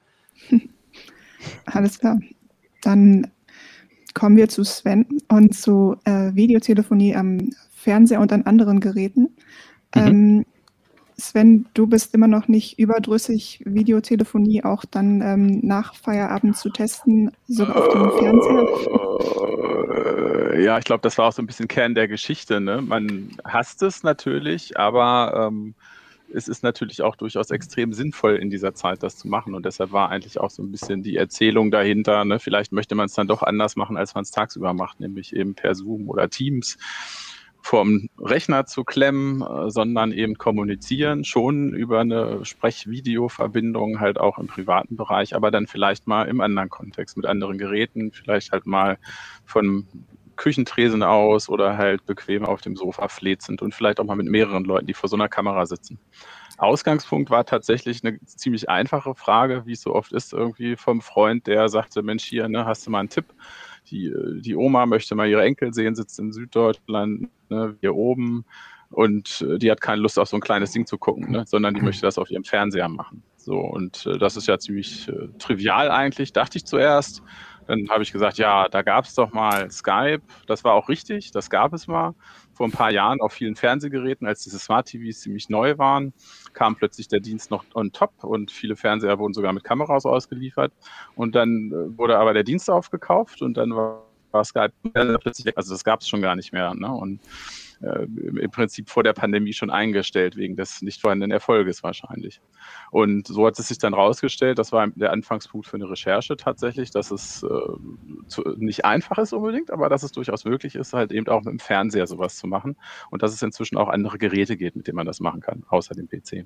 [1.65, 2.19] Alles klar.
[2.81, 3.27] Dann
[4.13, 9.35] kommen wir zu Sven und zu äh, Videotelefonie am Fernseher und an anderen Geräten.
[9.95, 10.01] Mhm.
[10.01, 10.45] Ähm,
[11.17, 17.31] Sven, du bist immer noch nicht überdrüssig, Videotelefonie auch dann ähm, nach Feierabend zu testen,
[17.47, 18.67] sogar auf dem Fernseher?
[20.53, 22.59] Äh, ja, ich glaube, das war auch so ein bisschen Kern der Geschichte.
[22.59, 22.81] Ne?
[22.81, 25.75] Man hasst es natürlich, aber ähm,
[26.33, 29.53] es ist natürlich auch durchaus extrem sinnvoll in dieser Zeit, das zu machen.
[29.55, 32.25] Und deshalb war eigentlich auch so ein bisschen die Erzählung dahinter.
[32.25, 32.39] Ne?
[32.39, 35.55] Vielleicht möchte man es dann doch anders machen, als man es tagsüber macht, nämlich eben
[35.55, 36.77] per Zoom oder Teams
[37.61, 44.47] vorm Rechner zu klemmen, äh, sondern eben kommunizieren, schon über eine Sprech-Video-Verbindung, halt auch im
[44.47, 48.97] privaten Bereich, aber dann vielleicht mal im anderen Kontext mit anderen Geräten, vielleicht halt mal
[49.45, 49.85] von
[50.41, 54.63] Küchentresen aus oder halt bequem auf dem Sofa fletzend und vielleicht auch mal mit mehreren
[54.63, 55.99] Leuten, die vor so einer Kamera sitzen.
[56.57, 61.45] Ausgangspunkt war tatsächlich eine ziemlich einfache Frage, wie es so oft ist, irgendwie vom Freund,
[61.45, 63.25] der sagte, Mensch, hier, ne, hast du mal einen Tipp?
[63.91, 68.43] Die, die Oma möchte mal ihre Enkel sehen, sitzt in Süddeutschland, ne, hier oben
[68.89, 71.75] und äh, die hat keine Lust auf so ein kleines Ding zu gucken, ne, sondern
[71.75, 73.21] die möchte das auf ihrem Fernseher machen.
[73.37, 77.21] So, und äh, das ist ja ziemlich äh, trivial eigentlich, dachte ich zuerst.
[77.67, 80.21] Dann habe ich gesagt, ja, da gab es doch mal Skype.
[80.47, 82.13] Das war auch richtig, das gab es mal.
[82.53, 86.13] Vor ein paar Jahren auf vielen Fernsehgeräten, als diese Smart TVs ziemlich neu waren,
[86.53, 90.73] kam plötzlich der Dienst noch on top und viele Fernseher wurden sogar mit Kameras ausgeliefert.
[91.15, 95.57] Und dann äh, wurde aber der Dienst aufgekauft und dann war, war Skype plötzlich.
[95.57, 96.73] Also das gab es schon gar nicht mehr.
[96.75, 96.91] Ne?
[96.91, 97.19] Und
[97.81, 102.41] im Prinzip vor der Pandemie schon eingestellt, wegen des nicht vorhandenen Erfolges wahrscheinlich.
[102.91, 106.91] Und so hat es sich dann rausgestellt, das war der Anfangspunkt für eine Recherche tatsächlich,
[106.91, 111.27] dass es äh, nicht einfach ist unbedingt, aber dass es durchaus möglich ist, halt eben
[111.27, 112.77] auch mit dem Fernseher sowas zu machen
[113.09, 115.95] und dass es inzwischen auch andere Geräte geht, mit denen man das machen kann, außer
[115.95, 116.45] dem PC.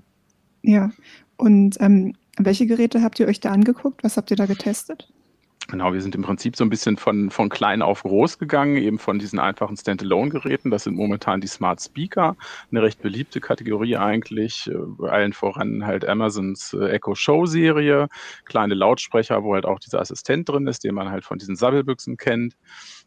[0.61, 0.89] Ja,
[1.37, 4.03] und ähm, welche Geräte habt ihr euch da angeguckt?
[4.03, 5.13] Was habt ihr da getestet?
[5.67, 8.99] Genau, wir sind im Prinzip so ein bisschen von, von klein auf groß gegangen, eben
[8.99, 10.69] von diesen einfachen Standalone-Geräten.
[10.69, 12.35] Das sind momentan die Smart Speaker,
[12.69, 14.69] eine recht beliebte Kategorie eigentlich.
[14.69, 18.09] Äh, allen voran halt Amazons äh, Echo Show-Serie,
[18.45, 22.17] kleine Lautsprecher, wo halt auch dieser Assistent drin ist, den man halt von diesen Sabbelbüchsen
[22.17, 22.55] kennt.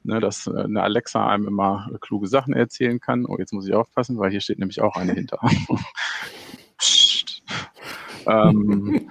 [0.02, 3.24] Ne, dass äh, eine Alexa einem immer kluge Sachen erzählen kann.
[3.24, 5.38] Oh, jetzt muss ich aufpassen, weil hier steht nämlich auch eine hinter.
[8.28, 9.10] Ähm,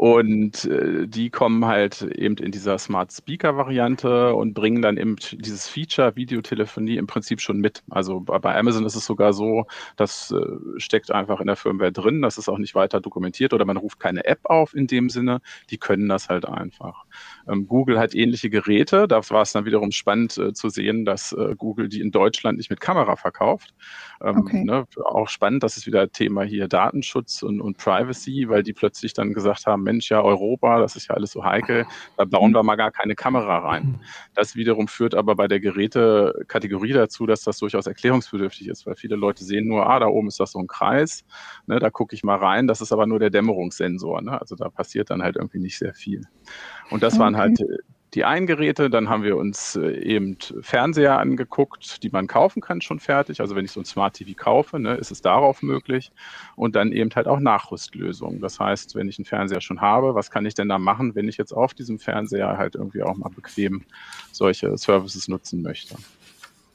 [0.00, 5.16] Und äh, die kommen halt eben in dieser Smart Speaker Variante und bringen dann eben
[5.30, 7.82] dieses Feature Videotelefonie im Prinzip schon mit.
[7.90, 12.22] Also bei Amazon ist es sogar so, das äh, steckt einfach in der Firmware drin,
[12.22, 15.42] das ist auch nicht weiter dokumentiert oder man ruft keine App auf in dem Sinne,
[15.68, 17.04] die können das halt einfach.
[17.46, 21.32] Ähm, Google hat ähnliche Geräte, da war es dann wiederum spannend äh, zu sehen, dass
[21.32, 23.74] äh, Google die in Deutschland nicht mit Kamera verkauft.
[24.22, 24.64] Ähm, okay.
[24.64, 29.12] ne, auch spannend, das ist wieder Thema hier Datenschutz und, und Privacy, weil die plötzlich
[29.12, 31.84] dann gesagt haben, Mensch, ja, Europa, das ist ja alles so heikel,
[32.16, 34.00] da bauen wir mal gar keine Kamera rein.
[34.34, 39.16] Das wiederum führt aber bei der Gerätekategorie dazu, dass das durchaus erklärungsbedürftig ist, weil viele
[39.16, 41.24] Leute sehen nur, ah, da oben ist das so ein Kreis,
[41.66, 44.40] ne, da gucke ich mal rein, das ist aber nur der Dämmerungssensor, ne?
[44.40, 46.22] also da passiert dann halt irgendwie nicht sehr viel.
[46.90, 47.22] Und das okay.
[47.22, 47.58] waren halt
[48.14, 52.80] die einen Geräte, dann haben wir uns äh, eben Fernseher angeguckt, die man kaufen kann
[52.80, 53.40] schon fertig.
[53.40, 56.10] Also wenn ich so ein Smart TV kaufe, ne, ist es darauf möglich.
[56.56, 58.40] Und dann eben halt auch Nachrüstlösungen.
[58.40, 61.28] Das heißt, wenn ich einen Fernseher schon habe, was kann ich denn da machen, wenn
[61.28, 63.82] ich jetzt auf diesem Fernseher halt irgendwie auch mal bequem
[64.32, 65.96] solche Services nutzen möchte?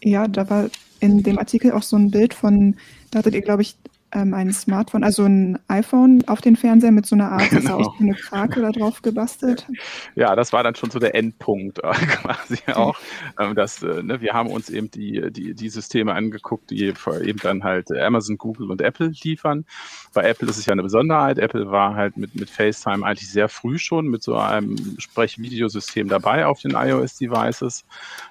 [0.01, 0.69] Ja, da war
[0.99, 2.75] in dem Artikel auch so ein Bild von,
[3.11, 3.75] da hattet ihr, glaube ich,
[4.15, 7.79] ähm, ein Smartphone, also ein iPhone auf den Fernseher mit so einer Art, genau.
[7.79, 9.67] aus eine Krake da drauf gebastelt.
[10.15, 12.97] Ja, das war dann schon so der Endpunkt äh, quasi auch.
[13.39, 17.39] Ähm, dass, äh, ne, wir haben uns eben die, die, die Systeme angeguckt, die eben
[17.41, 19.65] dann halt Amazon, Google und Apple liefern.
[20.13, 21.37] Bei Apple ist es ja eine Besonderheit.
[21.37, 26.45] Apple war halt mit, mit FaceTime eigentlich sehr früh schon mit so einem Sprechvideosystem dabei
[26.45, 27.83] auf den iOS-Devices,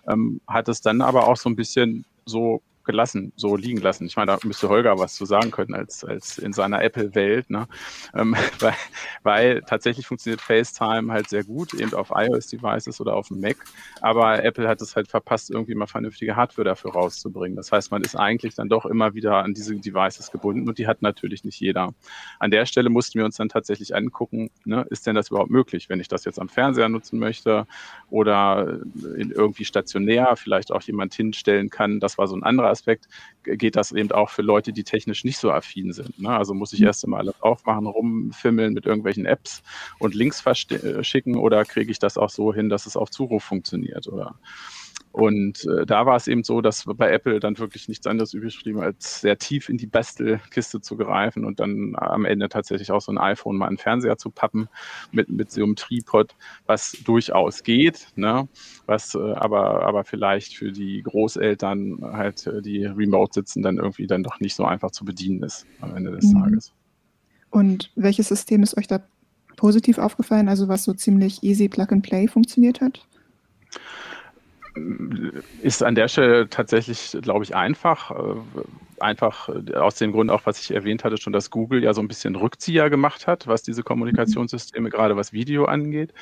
[0.08, 4.06] ähm, hat es dann aber auch so ein bisschen so gelassen, so liegen lassen.
[4.06, 7.66] Ich meine, da müsste Holger was zu sagen können als, als in seiner Apple-Welt, ne?
[8.14, 8.74] Ähm, weil,
[9.22, 13.56] weil tatsächlich funktioniert FaceTime halt sehr gut, eben auf iOS-Devices oder auf dem Mac,
[14.00, 17.56] aber Apple hat es halt verpasst, irgendwie mal vernünftige Hardware dafür rauszubringen.
[17.56, 20.86] Das heißt, man ist eigentlich dann doch immer wieder an diese Devices gebunden und die
[20.86, 21.94] hat natürlich nicht jeder.
[22.38, 25.88] An der Stelle mussten wir uns dann tatsächlich angucken, ne, ist denn das überhaupt möglich,
[25.88, 27.66] wenn ich das jetzt am Fernseher nutzen möchte
[28.10, 28.80] oder
[29.16, 32.00] in irgendwie stationär vielleicht auch jemand hinstellen kann.
[32.00, 33.06] Das war so ein anderer Aspekt
[33.44, 36.18] geht das eben auch für Leute, die technisch nicht so affin sind.
[36.18, 36.30] Ne?
[36.30, 36.86] Also muss ich mhm.
[36.86, 39.62] erst einmal alles aufmachen, rumfimmeln mit irgendwelchen Apps
[39.98, 44.06] und Links verschicken oder kriege ich das auch so hin, dass es auf Zuruf funktioniert
[44.08, 44.38] oder
[45.14, 48.60] und äh, da war es eben so, dass bei Apple dann wirklich nichts anderes übrig
[48.60, 53.00] blieb, als sehr tief in die Bastelkiste zu greifen und dann am Ende tatsächlich auch
[53.00, 54.68] so ein iPhone mal einen Fernseher zu pappen
[55.12, 56.34] mit, mit so einem Tripod,
[56.66, 58.48] was durchaus geht, ne?
[58.86, 64.08] was äh, aber, aber vielleicht für die Großeltern halt, äh, die remote sitzen, dann irgendwie
[64.08, 66.40] dann doch nicht so einfach zu bedienen ist am Ende des mhm.
[66.40, 66.72] Tages.
[67.50, 69.00] Und welches System ist euch da
[69.54, 73.06] positiv aufgefallen, also was so ziemlich easy Plug and Play funktioniert hat?
[75.62, 78.10] Ist an der Stelle tatsächlich, glaube ich, einfach.
[78.10, 78.34] Äh,
[79.00, 82.08] einfach aus dem Grund auch, was ich erwähnt hatte, schon, dass Google ja so ein
[82.08, 86.12] bisschen Rückzieher gemacht hat, was diese Kommunikationssysteme, gerade was Video angeht.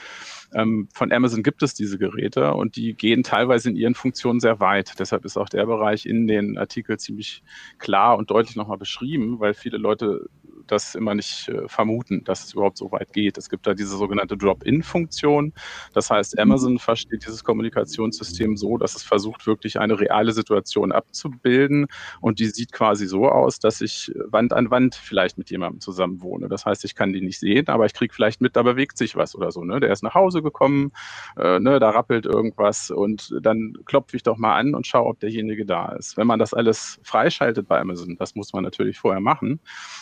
[0.55, 4.61] Ähm, von Amazon gibt es diese Geräte und die gehen teilweise in ihren Funktionen sehr
[4.61, 4.95] weit.
[4.99, 7.43] Deshalb ist auch der Bereich in den Artikeln ziemlich
[7.79, 10.29] klar und deutlich nochmal beschrieben, weil viele Leute
[10.67, 13.39] das immer nicht äh, vermuten, dass es überhaupt so weit geht.
[13.39, 15.53] Es gibt da diese sogenannte Drop-in-Funktion.
[15.93, 16.43] Das heißt, mhm.
[16.43, 21.87] Amazon versteht dieses Kommunikationssystem so, dass es versucht, wirklich eine reale Situation abzubilden.
[22.21, 26.23] Und die sieht quasi so aus, dass ich Wand an Wand vielleicht mit jemandem zusammen
[26.23, 26.49] wohne.
[26.49, 29.17] Das heißt, ich kann die nicht sehen, aber ich kriege vielleicht mit, da bewegt sich
[29.17, 29.65] was oder so.
[29.65, 29.81] Ne?
[29.81, 30.93] Der ist nach Hause gekommen,
[31.37, 35.21] äh, ne, da rappelt irgendwas und dann klopfe ich doch mal an und schaue, ob
[35.21, 36.17] derjenige da ist.
[36.17, 39.61] Wenn man das alles freischaltet bei Amazon, das muss man natürlich vorher machen,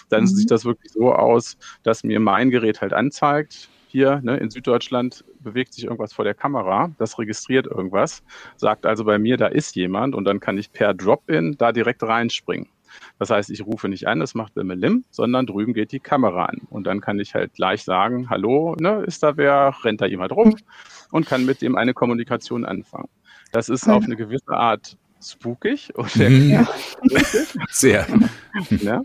[0.09, 0.29] dann mhm.
[0.41, 5.25] Sieht das wirklich so aus, dass mir mein Gerät halt anzeigt, hier ne, in Süddeutschland
[5.41, 8.23] bewegt sich irgendwas vor der Kamera, das registriert irgendwas,
[8.57, 12.03] sagt also bei mir, da ist jemand und dann kann ich per Drop-in da direkt
[12.03, 12.69] reinspringen.
[13.19, 16.63] Das heißt, ich rufe nicht an, das macht Lim, sondern drüben geht die Kamera an.
[16.71, 20.33] Und dann kann ich halt gleich sagen, hallo, ne, ist da wer, rennt da jemand
[20.33, 20.57] rum
[21.11, 23.09] und kann mit dem eine Kommunikation anfangen.
[23.53, 25.93] Das ist auf eine gewisse Art spookig.
[25.95, 26.67] Und mhm.
[27.71, 28.07] Sehr.
[28.71, 29.03] ja.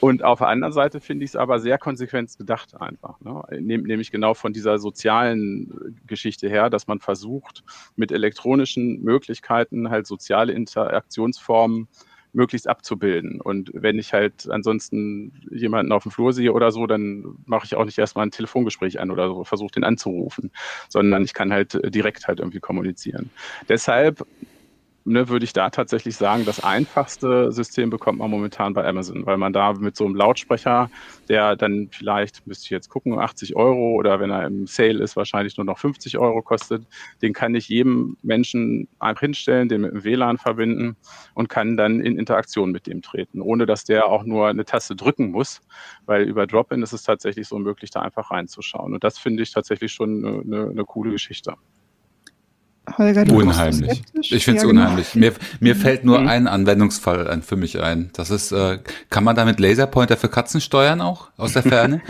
[0.00, 3.20] Und auf der anderen Seite finde ich es aber sehr konsequent gedacht einfach.
[3.20, 3.42] Ne?
[3.60, 7.64] Nämlich genau von dieser sozialen Geschichte her, dass man versucht,
[7.96, 11.88] mit elektronischen Möglichkeiten halt soziale Interaktionsformen
[12.32, 13.40] möglichst abzubilden.
[13.40, 17.74] Und wenn ich halt ansonsten jemanden auf dem Flur sehe oder so, dann mache ich
[17.74, 20.50] auch nicht erstmal ein Telefongespräch an oder so, versuche den anzurufen,
[20.88, 23.30] sondern ich kann halt direkt halt irgendwie kommunizieren.
[23.68, 24.24] Deshalb
[25.08, 29.36] ne, würde ich da tatsächlich sagen, das einfachste System bekommt man momentan bei Amazon, weil
[29.36, 30.90] man da mit so einem Lautsprecher,
[31.28, 35.16] der dann vielleicht, müsste ich jetzt gucken, 80 Euro oder wenn er im Sale ist,
[35.16, 36.86] wahrscheinlich nur noch 50 Euro kostet,
[37.22, 40.96] den kann ich jedem Menschen einfach hinstellen, den mit dem WLAN verbinden
[41.34, 44.94] und kann dann in Interaktion mit dem treten, ohne dass der auch nur eine Taste
[44.94, 45.60] drücken muss,
[46.06, 48.94] weil über Drop-In ist es tatsächlich so möglich, da einfach reinzuschauen.
[48.94, 51.54] Und das finde ich tatsächlich schon eine, eine, eine coole Geschichte.
[52.96, 54.02] Holger, du Unheimlich.
[54.20, 54.82] Ich finde es ja, genau.
[54.82, 55.14] unheimlich.
[55.14, 58.10] Mir, mir fällt nur ein Anwendungsfall ein, für mich ein.
[58.14, 58.78] Das ist, äh,
[59.10, 62.00] kann man damit Laserpointer für Katzen steuern auch aus der Ferne?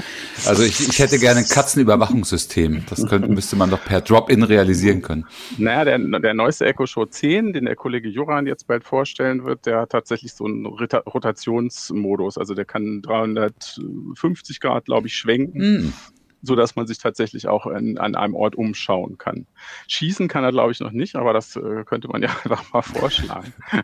[0.47, 2.85] also ich, ich hätte gerne ein Katzenüberwachungssystem.
[2.89, 5.27] Das könnte, müsste man doch per Drop-in realisieren können.
[5.57, 9.67] Naja, der, der neueste Echo Show 10, den der Kollege Joran jetzt bald vorstellen wird,
[9.67, 12.39] der hat tatsächlich so einen Rota- Rotationsmodus.
[12.39, 15.61] Also der kann 350 Grad, glaube ich, schwenken.
[15.61, 15.93] Hm.
[16.43, 19.47] So dass man sich tatsächlich auch in, an einem Ort umschauen kann.
[19.89, 22.83] Schießen kann er, glaube ich, noch nicht, aber das äh, könnte man ja einfach mal
[22.83, 23.53] vorschlagen.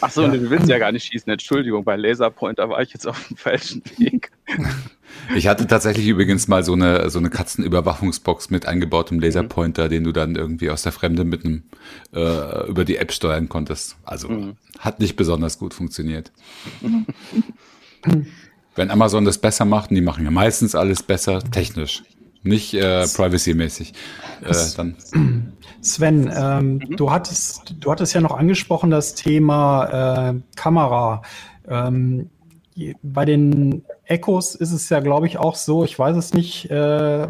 [0.00, 0.28] Ach so, Ja.
[0.28, 1.30] du willst ja gar nicht schießen.
[1.30, 4.30] Entschuldigung, bei Laserpointer war ich jetzt auf dem falschen Weg.
[5.36, 10.12] Ich hatte tatsächlich übrigens mal so eine, so eine Katzenüberwachungsbox mit eingebautem Laserpointer, den du
[10.12, 11.64] dann irgendwie aus der Fremde mit einem,
[12.14, 13.98] äh, über die App steuern konntest.
[14.04, 14.56] Also Mhm.
[14.78, 16.32] hat nicht besonders gut funktioniert.
[18.74, 22.02] Wenn Amazon das besser macht, und die machen ja meistens alles besser, technisch,
[22.42, 23.92] nicht äh, privacy-mäßig,
[24.44, 24.96] äh, dann
[25.82, 31.22] Sven, ähm, du hattest, du hattest ja noch angesprochen das Thema äh, Kamera.
[31.68, 32.30] Ähm,
[33.02, 37.28] bei den Echos ist es ja, glaube ich, auch so, ich weiß es nicht, äh,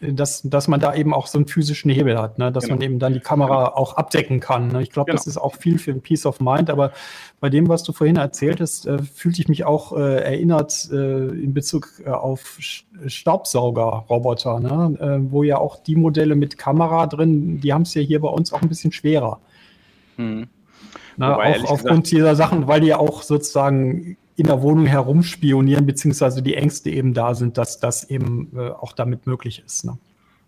[0.00, 2.50] dass, dass man da eben auch so einen physischen Hebel hat, ne?
[2.50, 2.76] dass Genau.
[2.76, 4.68] man eben dann die Kamera auch abdecken kann.
[4.68, 4.82] Ne?
[4.82, 5.30] Ich glaube, das Genau.
[5.32, 6.92] ist auch viel für ein Peace of Mind, aber
[7.38, 11.28] bei dem, was du vorhin erzählt hast, äh, fühlte ich mich auch äh, erinnert äh,
[11.28, 12.58] in Bezug äh, auf
[13.06, 14.96] Staubsaugerroboter, ne?
[15.00, 18.28] äh, wo ja auch die Modelle mit Kamera drin, die haben es ja hier bei
[18.28, 19.38] uns auch ein bisschen schwerer.
[20.16, 20.48] Hm.
[21.16, 21.28] Ne?
[21.30, 26.42] Wobei, Auch aufgrund dieser Sachen, weil die ja auch sozusagen in der Wohnung herumspionieren, beziehungsweise
[26.42, 29.84] die Ängste eben da sind, dass das eben äh, auch damit möglich ist.
[29.84, 29.98] Ne?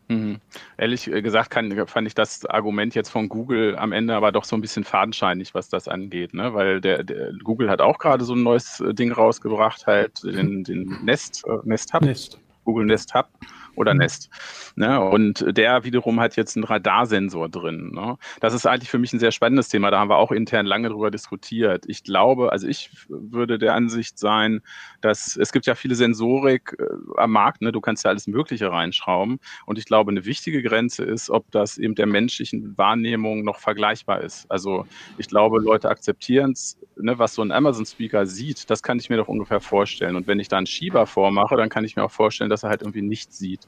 [0.08, 0.40] Mhm.
[0.76, 4.56] Ehrlich gesagt kann, fand ich das Argument jetzt von Google am Ende aber doch so
[4.56, 6.54] ein bisschen fadenscheinig, was das angeht, ne?
[6.54, 10.64] Weil der, der Google hat auch gerade so ein neues äh, Ding rausgebracht, halt den,
[10.64, 12.38] den Nest, äh, Nest Hub, Nicht.
[12.64, 13.28] Google Nest Hub
[13.74, 14.00] oder Mhm.
[14.00, 14.30] Nest.
[14.76, 15.00] Ne?
[15.00, 17.90] Und der wiederum hat jetzt einen Radarsensor drin.
[17.92, 18.16] Ne?
[18.40, 19.90] Das ist eigentlich für mich ein sehr spannendes Thema.
[19.90, 21.84] Da haben wir auch intern lange drüber diskutiert.
[21.86, 24.60] Ich glaube, also ich würde der Ansicht sein,
[25.00, 26.84] dass es gibt ja viele Sensorik äh,
[27.16, 27.62] am Markt.
[27.62, 27.72] Ne?
[27.72, 29.38] Du kannst ja alles Mögliche reinschrauben.
[29.66, 34.20] Und ich glaube, eine wichtige Grenze ist, ob das eben der menschlichen Wahrnehmung noch vergleichbar
[34.22, 34.50] ist.
[34.50, 34.86] Also
[35.18, 39.16] ich glaube, Leute akzeptieren es, ne, was so ein Amazon-Speaker sieht, das kann ich mir
[39.16, 40.16] doch ungefähr vorstellen.
[40.16, 42.70] Und wenn ich da einen Schieber vormache, dann kann ich mir auch vorstellen, dass er
[42.70, 43.61] halt irgendwie nichts sieht.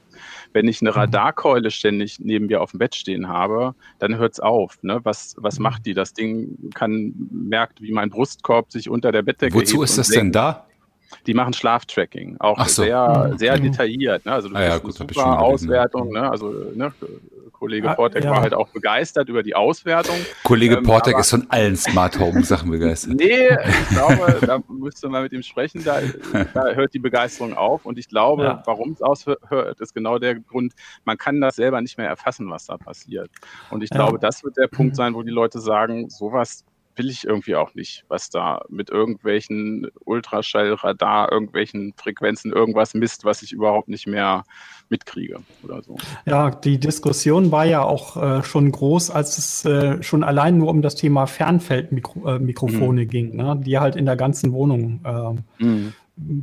[0.53, 4.77] Wenn ich eine Radarkeule ständig neben mir auf dem Bett stehen habe, dann hört's auf.
[4.83, 4.99] Ne?
[5.03, 5.93] Was, was macht die?
[5.93, 10.31] Das Ding kann, merkt, wie mein Brustkorb sich unter der Bettdecke wozu ist das denn
[10.31, 10.64] da?
[11.27, 12.83] Die machen Schlaftracking, auch so.
[12.83, 13.37] sehr, Mhm.
[13.37, 14.25] sehr detailliert.
[14.25, 14.31] Ne?
[14.31, 15.39] Also du Ah ja, gut, super.
[15.39, 16.11] Auswertung.
[16.11, 16.29] Ne?
[16.29, 16.93] Also ne?
[17.51, 18.31] Kollege Ah, Portek ja.
[18.31, 20.15] war halt auch begeistert über die Auswertung.
[20.43, 23.15] Kollege Ähm, Portek ist von allen Smart Home Sachen begeistert.
[23.15, 23.47] Nee,
[23.81, 26.01] ich glaube, da müsste man mit ihm sprechen, da,
[26.53, 27.85] da hört die Begeisterung auf.
[27.85, 28.63] Und ich glaube, Ja.
[28.65, 30.73] warum es aufhört, ist genau der Grund,
[31.05, 33.29] man kann das selber nicht mehr erfassen, was da passiert.
[33.71, 33.97] Und ich Ja.
[33.97, 34.95] glaube, das wird der Punkt Mhm.
[34.95, 36.63] sein, wo die Leute sagen, sowas
[36.95, 43.41] will ich irgendwie auch nicht, was da mit irgendwelchen Ultraschallradar, irgendwelchen Frequenzen, irgendwas misst, was
[43.41, 44.43] ich überhaupt nicht mehr
[44.89, 45.97] mitkriege oder so.
[46.25, 50.69] Ja, die Diskussion war ja auch äh, schon groß, als es äh, schon allein nur
[50.69, 53.59] um das Thema Fernfeldmikrofone äh, Mikrofone ging, ne?
[53.63, 55.93] die halt in der ganzen Wohnung ähm,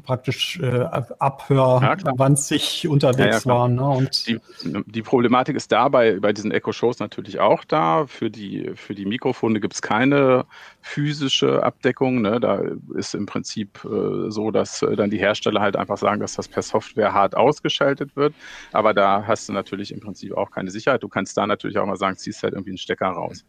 [0.05, 3.75] praktisch äh, ab- Ja, abhörwanzig unterwegs Ja, ja, waren.
[3.77, 3.89] Ne?
[3.89, 4.39] Und Die,
[4.87, 8.07] die Problematik ist dabei bei diesen Echo-Shows natürlich auch da.
[8.07, 10.45] Für die, für die Mikrofone gibt es keine
[10.83, 12.21] physische Abdeckung.
[12.21, 12.39] Ne?
[12.39, 12.63] Da
[12.95, 16.49] ist im Prinzip äh, so, dass äh, dann die Hersteller halt einfach sagen, dass das
[16.49, 18.35] per Software hart ausgeschaltet wird.
[18.73, 21.03] Aber da hast du natürlich im Prinzip auch keine Sicherheit.
[21.03, 23.47] Du kannst da natürlich auch mal sagen, ziehst halt irgendwie einen Stecker raus.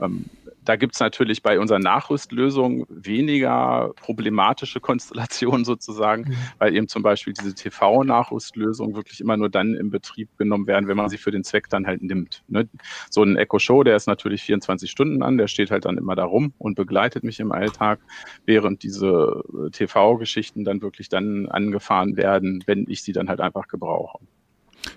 [0.00, 0.24] Ähm,
[0.64, 7.32] da gibt es natürlich bei unseren Nachrüstlösungen weniger problematische Konstellationen sozusagen, weil eben zum Beispiel
[7.32, 11.44] diese TV-Nachrüstlösungen wirklich immer nur dann in Betrieb genommen werden, wenn man sie für den
[11.44, 12.42] Zweck dann halt nimmt.
[12.48, 12.68] Ne?
[13.10, 16.14] So ein Echo Show, der ist natürlich 24 Stunden an, der steht halt dann immer
[16.14, 18.00] da rum und begleitet mich im Alltag,
[18.46, 23.68] während diese äh, TV-Geschichten dann wirklich dann angefahren werden, wenn ich sie dann halt einfach
[23.68, 24.18] gebrauche.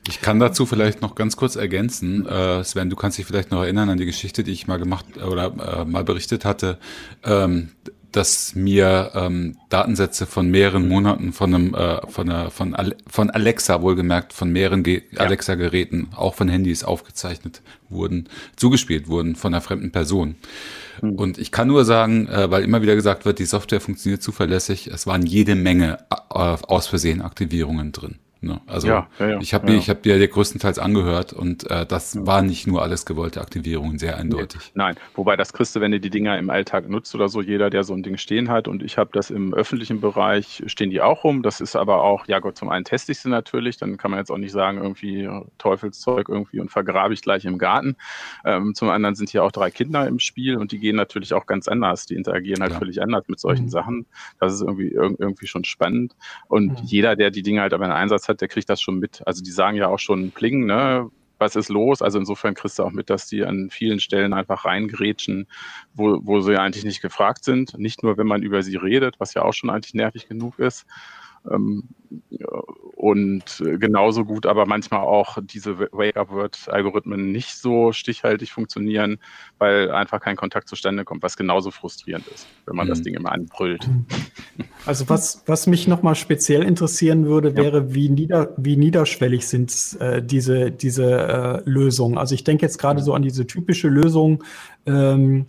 [0.07, 2.25] Ich kann dazu vielleicht noch ganz kurz ergänzen.
[2.25, 5.05] Äh, Sven, du kannst dich vielleicht noch erinnern an die Geschichte, die ich mal gemacht
[5.17, 6.77] oder äh, mal berichtet hatte.
[7.23, 7.71] Ähm,
[8.13, 13.29] dass mir ähm, Datensätze von mehreren Monaten von einem äh, von einer, von, Ale von
[13.31, 15.21] Alexa wohlgemerkt von mehreren Ge ja.
[15.21, 20.35] Alexa Geräten auch von Handys aufgezeichnet wurden zugespielt wurden von einer fremden Person
[21.01, 21.13] mhm.
[21.13, 24.87] und ich kann nur sagen äh, weil immer wieder gesagt wird die Software funktioniert zuverlässig
[24.87, 28.59] es waren jede Menge äh, aus Versehen Aktivierungen drin Ne?
[28.67, 29.77] Also ja, ja, ja, ich habe ja.
[29.77, 34.17] ich habe dir größtenteils angehört und äh, das war nicht nur alles gewollte Aktivierungen, sehr
[34.17, 34.73] eindeutig.
[34.73, 34.83] Nee.
[34.83, 37.69] Nein, wobei das kriegst du, wenn du die Dinger im Alltag nutzt oder so, jeder,
[37.69, 40.99] der so ein Ding stehen hat und ich habe das im öffentlichen Bereich, stehen die
[40.99, 41.41] auch rum.
[41.41, 44.19] Das ist aber auch, ja Gott, zum einen teste ich sie natürlich, dann kann man
[44.19, 47.95] jetzt auch nicht sagen, irgendwie Teufelszeug irgendwie und vergrabe ich gleich im Garten.
[48.43, 51.45] Ähm, zum anderen sind hier auch drei Kinder im Spiel und die gehen natürlich auch
[51.45, 52.07] ganz anders.
[52.07, 53.69] Die interagieren halt völlig anders mit solchen mhm.
[53.69, 54.05] Sachen.
[54.39, 56.13] Das ist irgendwie irgendwie schon spannend.
[56.49, 56.85] Und mhm.
[56.85, 59.21] jeder, der die Dinge halt aber in Einsatz hat, hat, der kriegt das schon mit.
[59.25, 61.09] Also die sagen ja auch schon Pling, ne?
[61.39, 62.01] Was ist los?
[62.01, 65.47] Also insofern kriegst du auch mit, dass die an vielen Stellen einfach reingrätschen,
[65.93, 67.77] wo, wo sie eigentlich nicht gefragt sind.
[67.77, 70.85] Nicht nur, wenn man über sie redet, was ja auch schon eigentlich nervig genug ist.
[71.51, 71.89] Ähm,
[73.03, 79.17] und genauso gut aber manchmal auch diese Wake-up-Word-Algorithmen nicht so stichhaltig funktionieren,
[79.57, 82.91] weil einfach kein Kontakt zustande kommt, was genauso frustrierend ist, wenn man mhm.
[82.91, 83.89] das Ding immer anbrüllt.
[84.85, 87.93] Also was, was mich nochmal speziell interessieren würde, wäre, ja.
[87.93, 92.17] wie, nieder, wie niederschwellig sind äh, diese, diese äh, Lösungen.
[92.17, 94.43] Also ich denke jetzt gerade so an diese typische Lösung,
[94.85, 95.45] ähm,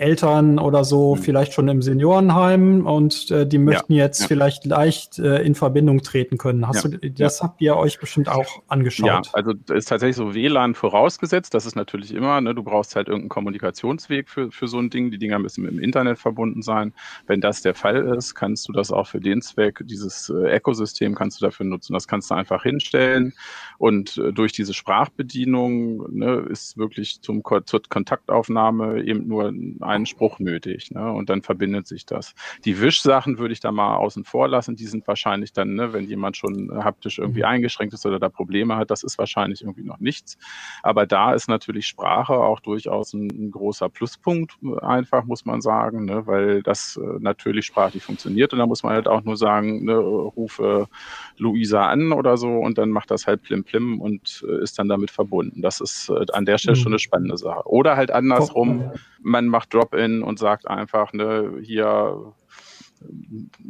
[0.00, 1.20] Eltern oder so mhm.
[1.20, 4.26] vielleicht schon im Seniorenheim und äh, die möchten ja, jetzt ja.
[4.28, 6.66] vielleicht leicht äh, in Verbindung treten können.
[6.66, 9.06] Hast ja, du, das habt ihr euch bestimmt auch angeschaut?
[9.06, 11.52] Ja, also ist tatsächlich so WLAN vorausgesetzt.
[11.52, 15.10] Das ist natürlich immer, ne, du brauchst halt irgendeinen Kommunikationsweg für, für so ein Ding.
[15.10, 16.94] Die Dinger müssen mit dem Internet verbunden sein.
[17.26, 21.14] Wenn das der Fall ist, kannst du das auch für den Zweck, dieses äh, Ökosystem
[21.14, 21.92] kannst du dafür nutzen.
[21.92, 23.34] Das kannst du einfach hinstellen
[23.76, 29.52] und äh, durch diese Sprachbedienung ne, ist wirklich zum, zur Kontaktaufnahme eben nur
[29.90, 30.90] einen Spruch nötig.
[30.90, 31.12] Ne?
[31.12, 32.34] Und dann verbindet sich das.
[32.64, 34.76] Die Wischsachen würde ich da mal außen vor lassen.
[34.76, 37.46] Die sind wahrscheinlich dann, ne, wenn jemand schon haptisch irgendwie mhm.
[37.46, 40.38] eingeschränkt ist oder da Probleme hat, das ist wahrscheinlich irgendwie noch nichts.
[40.82, 46.04] Aber da ist natürlich Sprache auch durchaus ein, ein großer Pluspunkt, einfach muss man sagen,
[46.04, 46.26] ne?
[46.26, 48.52] weil das äh, natürlich sprachlich funktioniert.
[48.52, 50.88] Und da muss man halt auch nur sagen, ne, rufe
[51.36, 54.88] Luisa an oder so und dann macht das halt plim plim und äh, ist dann
[54.88, 55.62] damit verbunden.
[55.62, 56.94] Das ist äh, an der Stelle schon mhm.
[56.94, 57.66] eine spannende Sache.
[57.66, 58.92] Oder halt andersrum,
[59.22, 62.34] man macht Drop-in und sagt einfach, ne, hier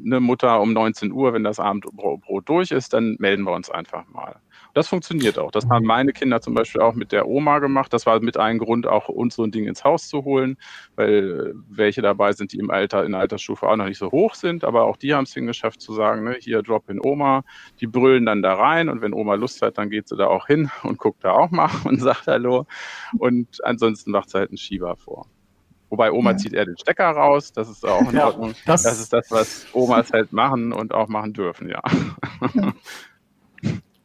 [0.05, 4.07] eine Mutter um 19 Uhr, wenn das Abendbrot durch ist, dann melden wir uns einfach
[4.09, 4.41] mal.
[4.75, 5.51] Das funktioniert auch.
[5.51, 7.93] Das haben meine Kinder zum Beispiel auch mit der Oma gemacht.
[7.93, 10.57] Das war mit einem Grund, auch uns so ein Ding ins Haus zu holen,
[10.95, 14.35] weil welche dabei sind, die im Alter, in der Altersstufe auch noch nicht so hoch
[14.35, 17.43] sind, aber auch die haben es hingeschafft zu sagen, ne, hier Drop in Oma,
[17.81, 20.47] die brüllen dann da rein und wenn Oma Lust hat, dann geht sie da auch
[20.47, 22.67] hin und guckt da auch mal und sagt Hallo.
[23.19, 25.27] Und ansonsten macht sie halt einen Schieber vor.
[25.91, 26.37] Wobei Oma ja.
[26.37, 28.55] zieht eher den Stecker raus, das ist auch in Ordnung.
[28.65, 31.83] Das, das, ist das, was Omas halt machen und auch machen dürfen, ja.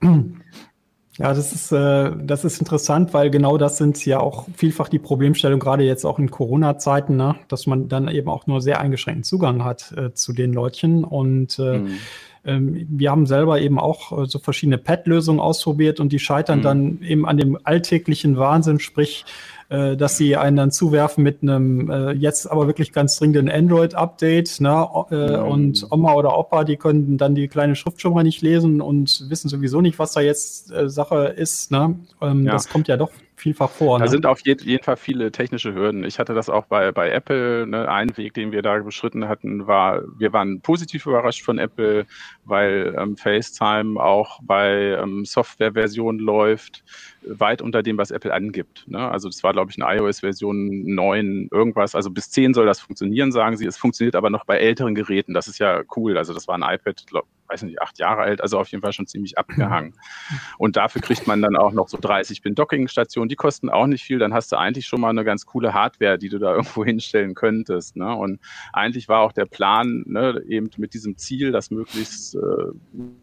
[0.02, 1.34] ja.
[1.34, 5.60] Das ist, äh, das ist interessant, weil genau das sind ja auch vielfach die Problemstellung,
[5.60, 7.36] gerade jetzt auch in Corona-Zeiten, ne?
[7.50, 11.04] dass man dann eben auch nur sehr eingeschränkten Zugang hat äh, zu den Leutchen.
[11.04, 11.98] Und äh, mhm.
[12.46, 16.64] ähm, wir haben selber eben auch äh, so verschiedene Pad-Lösungen ausprobiert und die scheitern mhm.
[16.64, 19.24] dann eben an dem alltäglichen Wahnsinn, sprich
[19.70, 24.62] äh, dass sie einen dann zuwerfen mit einem äh, jetzt aber wirklich ganz dringenden Android-Update.
[24.62, 24.88] Ne?
[25.10, 25.38] Äh.
[25.38, 29.26] Und Oma oder Opa, die können dann die kleine Schrift schon mal nicht lesen und
[29.30, 31.72] wissen sowieso nicht, was da jetzt äh, Sache ist.
[31.72, 31.96] Ne?
[32.22, 32.52] Ähm, ja.
[32.52, 34.00] Das kommt ja doch vielfach vor.
[34.00, 34.12] Da ne?
[34.12, 36.04] sind auf jeden Fall viele technische Hürden.
[36.04, 37.68] Ich hatte das auch bei, bei Apple.
[37.68, 37.90] Ne?
[37.90, 42.06] Ein Weg, den wir da beschritten hatten, war, wir waren positiv überrascht von Apple,
[42.46, 46.84] weil ähm, FaceTime auch bei ähm, Softwareversionen läuft,
[47.28, 48.86] weit unter dem, was Apple angibt.
[48.88, 49.00] Ne?
[49.00, 51.96] Also das war, glaube ich, eine iOS-Version 9, irgendwas.
[51.96, 53.66] Also bis 10 soll das funktionieren, sagen sie.
[53.66, 55.34] Es funktioniert aber noch bei älteren Geräten.
[55.34, 56.18] Das ist ja cool.
[56.18, 58.94] Also das war ein iPad, glaub, weiß nicht, acht Jahre alt, also auf jeden Fall
[58.94, 59.94] schon ziemlich abgehangen.
[60.58, 64.04] Und dafür kriegt man dann auch noch so 30 Pin Docking-Stationen, die kosten auch nicht
[64.04, 66.84] viel, dann hast du eigentlich schon mal eine ganz coole Hardware, die du da irgendwo
[66.86, 67.96] hinstellen könntest.
[67.96, 68.16] Ne?
[68.16, 68.40] Und
[68.74, 72.40] eigentlich war auch der Plan, ne, eben mit diesem Ziel, das möglichst äh,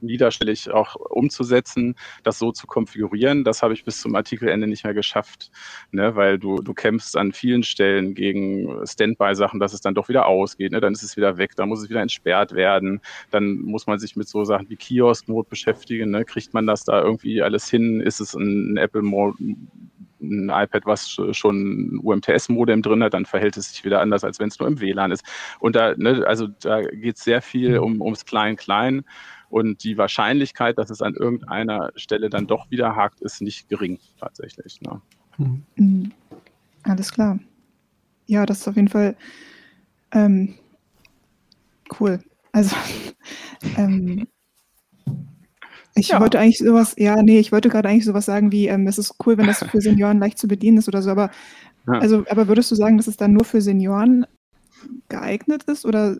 [0.00, 3.44] niederschwellig auch umzusetzen, das so zu konfigurieren.
[3.44, 5.50] Das habe ich bis zum Artikelende nicht mehr geschafft,
[5.90, 6.14] ne?
[6.14, 10.72] weil du, du kämpfst an vielen Stellen gegen Standby-Sachen, dass es dann doch wieder ausgeht,
[10.72, 10.80] ne?
[10.80, 14.12] dann ist es wieder weg, dann muss es wieder entsperrt werden, dann muss man sich
[14.12, 16.10] sich mit so Sachen wie Kiosk-Mode beschäftigen.
[16.10, 16.24] Ne?
[16.24, 18.00] Kriegt man das da irgendwie alles hin?
[18.00, 19.36] Ist es ein, ein Apple-Mode?
[20.20, 24.38] ein iPad, was schon ein UMTS-Modem drin hat, dann verhält es sich wieder anders, als
[24.38, 25.24] wenn es nur im WLAN ist.
[25.58, 29.04] Und da, ne, also da geht es sehr viel um, ums Klein-Klein.
[29.52, 33.98] Und die Wahrscheinlichkeit, dass es an irgendeiner Stelle dann doch wieder hakt, ist nicht gering
[34.18, 34.80] tatsächlich.
[34.80, 35.02] Ne?
[35.76, 36.10] Mhm.
[36.84, 37.38] Alles klar.
[38.26, 39.14] Ja, das ist auf jeden Fall
[40.12, 40.54] ähm,
[42.00, 42.20] Cool.
[42.52, 42.74] Also,
[43.76, 44.26] ähm,
[45.96, 46.20] ich Ja.
[46.20, 49.16] wollte eigentlich sowas, ja, nee, ich wollte gerade eigentlich sowas sagen wie, ähm, es ist
[49.26, 51.30] cool, wenn das für Senioren leicht zu bedienen ist oder so, aber
[51.86, 51.98] Ja.
[51.98, 54.24] also, aber würdest du sagen, dass es dann nur für Senioren
[55.08, 55.84] geeignet ist?
[55.84, 56.18] Oder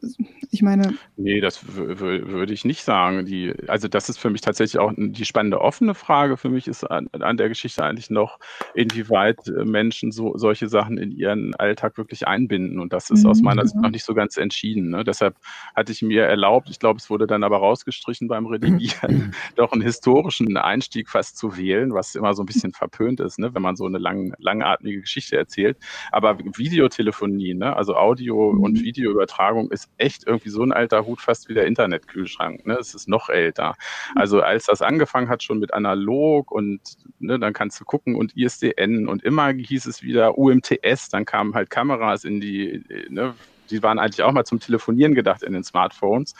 [0.50, 3.26] ich meine, Nee, das wü- wü- würde ich nicht sagen.
[3.26, 6.36] Die, also das ist für mich tatsächlich auch die spannende offene Frage.
[6.36, 8.38] Für mich ist an, an der Geschichte eigentlich noch,
[8.74, 12.80] inwieweit äh, Menschen so solche Sachen in ihren Alltag wirklich einbinden.
[12.80, 13.82] Und das ist aus Mhm, meiner Sicht genau.
[13.82, 14.90] noch nicht so ganz entschieden.
[14.90, 15.04] Ne?
[15.04, 15.36] Deshalb
[15.74, 19.82] hatte ich mir erlaubt, ich glaube, es wurde dann aber rausgestrichen beim Redigieren, doch einen
[19.82, 23.54] historischen Einstieg fast zu wählen, was immer so ein bisschen verpönt ist, ne?
[23.54, 25.76] wenn man so eine lang, langatmige Geschichte erzählt.
[26.10, 27.76] Aber Videotelefonie, ne?
[27.76, 28.84] also Audio- und Mhm.
[28.84, 32.66] Videoübertragung ist echt irgendwie so ein alter Hut, fast wie der Internetkühlschrank.
[32.66, 32.74] Ne?
[32.74, 33.74] Es ist noch älter.
[34.14, 36.80] Also als das angefangen hat, schon mit analog und
[37.18, 41.54] ne, dann kannst du gucken und ISDN und immer hieß es wieder UMTS, dann kamen
[41.54, 43.34] halt Kameras in die, ne,
[43.70, 46.34] die waren eigentlich auch mal zum Telefonieren gedacht in den Smartphones.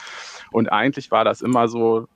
[0.51, 2.09] Und eigentlich war das immer so,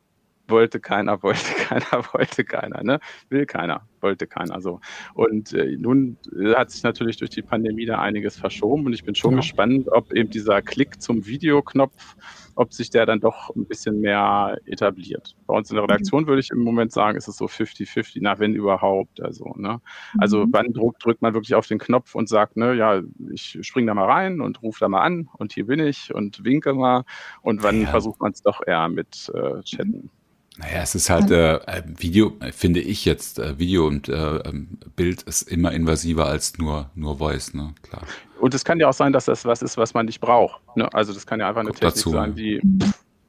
[0.49, 3.01] wollte keiner, wollte keiner, wollte keiner, ne?
[3.31, 4.81] Will keiner, wollte keiner so.
[5.15, 6.19] Und äh, nun
[6.55, 9.37] hat sich natürlich durch die Pandemie da einiges verschoben und ich bin schon Ja.
[9.37, 12.15] gespannt, ob eben dieser Klick zum Videoknopf,
[12.55, 15.35] ob sich der dann doch ein bisschen mehr etabliert.
[15.47, 18.39] Bei uns in der Redaktion würde ich im Moment sagen, ist es so 50-50, na
[18.39, 19.21] wenn überhaupt.
[19.21, 19.81] Also, ne?
[20.19, 20.53] Also Mhm.
[20.53, 23.95] wann drückt, drückt man wirklich auf den Knopf und sagt, ne, ja, ich spring da
[23.95, 27.05] mal rein und rufe da mal an und hier bin ich und winke mal.
[27.43, 27.87] Und wann Ja.
[27.87, 30.11] versucht man es doch eher mit äh, Chatten?
[30.59, 34.37] Naja, es ist halt äh, äh, Video, äh, finde ich jetzt, äh, Video und äh,
[34.39, 37.75] ähm, Bild ist immer invasiver als nur, nur Voice, ne?
[37.83, 38.03] Klar.
[38.41, 40.61] Und es kann ja auch sein, dass das was ist, was man nicht braucht.
[40.77, 40.93] Ne?
[40.95, 42.61] Also das kann ja einfach eine Kommt Technik dazu, sein, die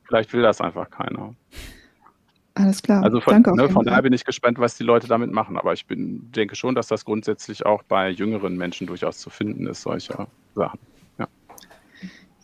[0.05, 1.33] vielleicht will das einfach keiner.
[2.55, 3.03] alles klar.
[3.03, 5.57] Also von, Danke ne, von daher bin ich gespannt, was die Leute damit machen.
[5.57, 9.67] Aber ich bin, denke schon, dass das grundsätzlich auch bei jüngeren Menschen durchaus zu finden
[9.67, 10.79] ist, solche Sachen.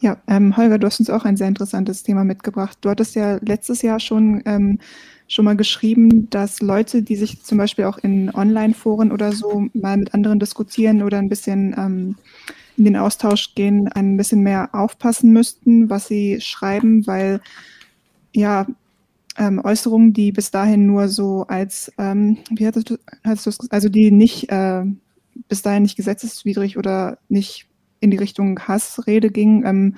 [0.03, 2.77] Ja, ähm, Holger, du hast uns auch ein sehr interessantes Thema mitgebracht.
[2.81, 4.79] Du hattest ja letztes Jahr schon, ähm,
[5.29, 9.95] schon mal geschrieben, dass Leute, die sich zum Beispiel auch in Online-Foren oder so mal
[9.95, 12.17] mit anderen diskutieren oder ein bisschen ähm,
[12.75, 17.39] in den Austausch gehen, ein bisschen mehr aufpassen müssten, was sie schreiben, weil
[18.33, 18.67] ja
[19.37, 24.11] ähm, Äußerungen, die bis dahin nur so als, ähm, wie hattest du, es, also die
[24.11, 24.83] nicht äh,
[25.47, 27.69] bis dahin nicht gesetzeswidrig oder nicht
[28.03, 29.65] in die Richtung Hassrede ging.
[29.65, 29.95] Ähm,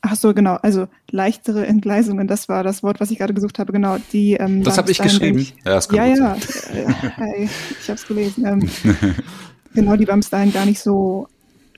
[0.00, 3.72] ach so, genau, also leichtere Entgleisungen, das war das Wort, was ich gerade gesucht habe,
[3.72, 3.96] genau.
[4.12, 5.46] Die, ähm, Das habe ich geschrieben.
[5.64, 7.44] Ja, das Ja, ja, äh,
[7.80, 8.44] ich habe es gelesen.
[8.44, 8.68] Ähm,
[9.74, 11.28] genau, die waren bis dahin gar nicht so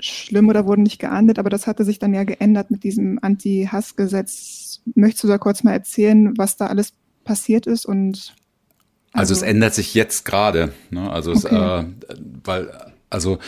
[0.01, 4.81] schlimm oder wurden nicht geahndet, aber das hatte sich dann ja geändert mit diesem Anti-Hass-Gesetz.
[4.95, 6.93] Möchtest du da kurz mal erzählen, was da alles
[7.25, 8.35] passiert ist und
[9.13, 10.73] Also, es ändert sich jetzt gerade.
[10.91, 11.09] Ne?
[11.11, 11.81] Also es, Okay.
[11.81, 11.85] äh,
[12.45, 12.71] weil,
[13.11, 13.39] also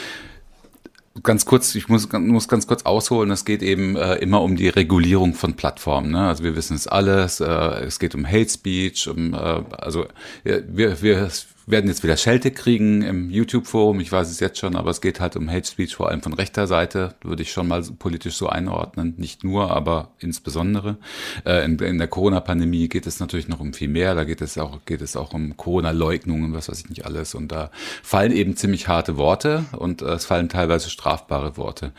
[1.23, 4.69] ganz kurz, ich muss, muss ganz kurz ausholen, es geht eben äh, immer um die
[4.69, 6.11] Regulierung von Plattformen.
[6.11, 6.29] Ne?
[6.29, 7.47] Also wir wissen es alles, äh,
[7.85, 10.07] es geht um Hate Speech, um, äh, also
[10.43, 11.29] wir, wir
[11.67, 15.21] werden jetzt wieder Schelte kriegen im YouTube-Forum, ich weiß es jetzt schon, aber es geht
[15.21, 18.49] halt um Hate Speech, vor allem von rechter Seite, würde ich schon mal politisch so
[18.49, 20.99] einordnen, nicht nur, aber insbesondere.
[21.45, 24.59] Äh, in, in der Corona-Pandemie geht es natürlich noch um viel mehr, da geht es
[24.59, 27.35] auch, geht es auch um Corona-Leugnungen, was weiß ich nicht alles.
[27.35, 27.71] Und da
[28.03, 31.93] fallen eben ziemlich harte Worte und äh, es fallen teilweise strafbare Worte.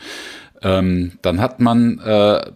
[0.62, 2.50] Ähm, dann hat man äh,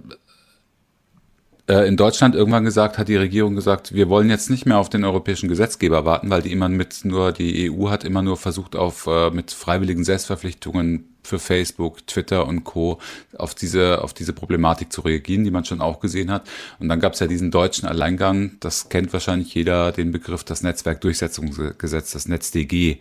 [1.86, 5.04] in Deutschland irgendwann gesagt, hat die Regierung gesagt, wir wollen jetzt nicht mehr auf den
[5.04, 9.06] europäischen Gesetzgeber warten, weil die immer mit nur, die EU hat immer nur versucht, auf
[9.06, 12.98] äh, mit freiwilligen Selbstverpflichtungen für Facebook, Twitter und Co.
[13.36, 16.48] auf diese, auf diese Problematik zu reagieren, die man schon auch gesehen hat.
[16.78, 20.62] Und dann gab es ja diesen deutschen Alleingang, das kennt wahrscheinlich jeder, den Begriff das
[20.62, 22.98] Netzwerkdurchsetzungsgesetz, das NetzDG.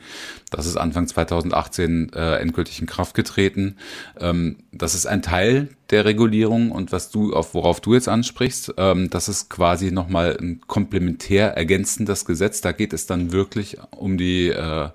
[0.51, 3.77] Das ist Anfang 2018 äh, endgültig in Kraft getreten.
[4.19, 8.75] Ähm, das ist ein Teil der Regulierung und was du, auf worauf du jetzt ansprichst,
[8.77, 12.61] ähm, das ist quasi nochmal ein komplementär ergänzendes Gesetz.
[12.61, 14.89] Da geht es dann wirklich um die, äh,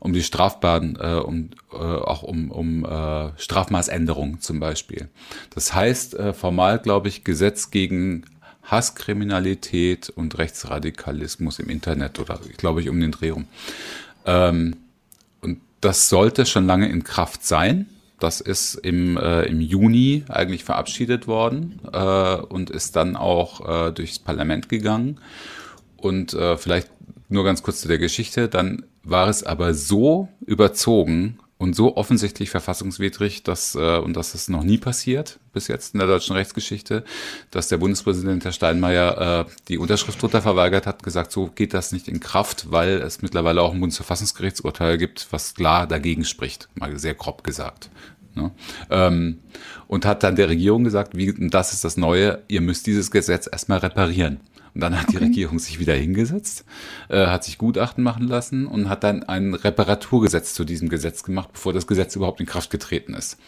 [0.00, 5.08] um die strafbaren, äh, um, äh, auch um, um äh, Strafmaßänderungen zum Beispiel.
[5.54, 8.24] Das heißt, äh, formal glaube ich, Gesetz gegen
[8.62, 13.46] Hasskriminalität und Rechtsradikalismus im Internet oder glaube ich um den Dreh rum.
[14.26, 14.76] Ähm,
[15.40, 17.86] und das sollte schon lange in Kraft sein.
[18.20, 23.92] Das ist im, äh, im Juni eigentlich verabschiedet worden äh, und ist dann auch äh,
[23.92, 25.20] durchs Parlament gegangen.
[25.96, 26.88] Und äh, vielleicht
[27.28, 28.48] nur ganz kurz zu der Geschichte.
[28.48, 34.48] Dann war es aber so überzogen und so offensichtlich verfassungswidrig, dass, äh, und das ist
[34.48, 37.04] noch nie passiert bis jetzt in der deutschen Rechtsgeschichte,
[37.50, 41.90] dass der Bundespräsident Herr Steinmeier äh, die Unterschrift drunter verweigert hat, gesagt, so geht das
[41.90, 46.96] nicht in Kraft, weil es mittlerweile auch ein Bundesverfassungsgerichtsurteil gibt, was klar dagegen spricht, mal
[46.96, 47.90] sehr grob gesagt.
[48.36, 48.52] Ne?
[48.88, 49.40] Ähm,
[49.88, 53.48] und hat dann der Regierung gesagt, wie, das ist das Neue, ihr müsst dieses Gesetz
[53.50, 54.38] erstmal reparieren.
[54.78, 55.18] Und dann hat okay.
[55.18, 56.64] die Regierung sich wieder hingesetzt,
[57.08, 61.48] äh, hat sich Gutachten machen lassen und hat dann ein Reparaturgesetz zu diesem Gesetz gemacht,
[61.52, 63.38] bevor das Gesetz überhaupt in Kraft getreten ist.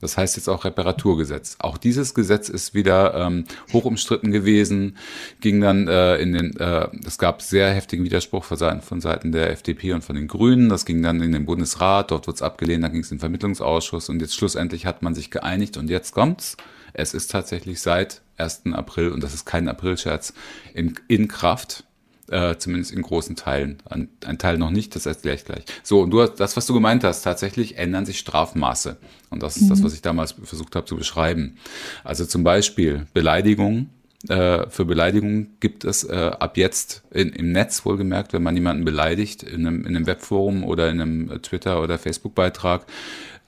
[0.00, 1.56] Das heißt jetzt auch Reparaturgesetz.
[1.58, 4.96] Auch dieses Gesetz ist wieder ähm, hoch umstritten gewesen,
[5.40, 9.32] ging dann äh, in den, äh, es gab sehr heftigen Widerspruch von Seiten, von Seiten
[9.32, 10.68] der FDP und von den Grünen.
[10.68, 13.22] Das ging dann in den Bundesrat, dort wurde es abgelehnt, dann ging es in den
[13.22, 16.56] Vermittlungsausschuss und jetzt schlussendlich hat man sich geeinigt und jetzt kommt's.
[16.98, 18.62] Es ist tatsächlich seit 1.
[18.72, 20.32] April, und das ist kein Aprilscherz,
[20.72, 21.84] in, in Kraft
[22.30, 23.78] äh, zumindest in großen Teilen.
[23.88, 25.64] Ein, ein, Teil noch nicht, das erkläre ich gleich.
[25.82, 28.96] So, und du hast das, was du gemeint hast, tatsächlich ändern sich Strafmaße.
[29.30, 29.68] Und das ist mhm.
[29.68, 31.56] das, was ich damals versucht habe zu beschreiben.
[32.02, 33.90] Also zum Beispiel Beleidigung.
[34.28, 38.84] Äh, für Beleidigung gibt es äh, ab jetzt in, im Netz wohlgemerkt, wenn man jemanden
[38.84, 42.86] beleidigt, in einem, in einem Webforum oder in einem Twitter- oder Facebook-Beitrag,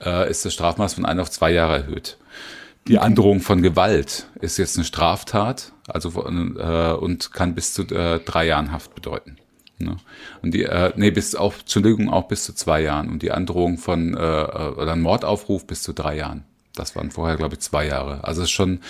[0.04, 2.18] äh, ist das Strafmaß von ein auf zwei Jahre erhöht.
[2.88, 8.18] Die Androhung von Gewalt ist jetzt eine Straftat, also äh, und kann bis zu äh,
[8.20, 9.36] drei Jahren Haft bedeuten.
[9.78, 9.96] Ne?
[10.42, 13.10] Und die, äh, nee, bis auch, Entschuldigung, auch bis zu zwei Jahren.
[13.10, 16.44] Und die Androhung von äh, äh oder ein Mordaufruf bis zu drei Jahren.
[16.74, 18.24] Das waren vorher, glaube ich, zwei Jahre.
[18.24, 18.80] Also ist schon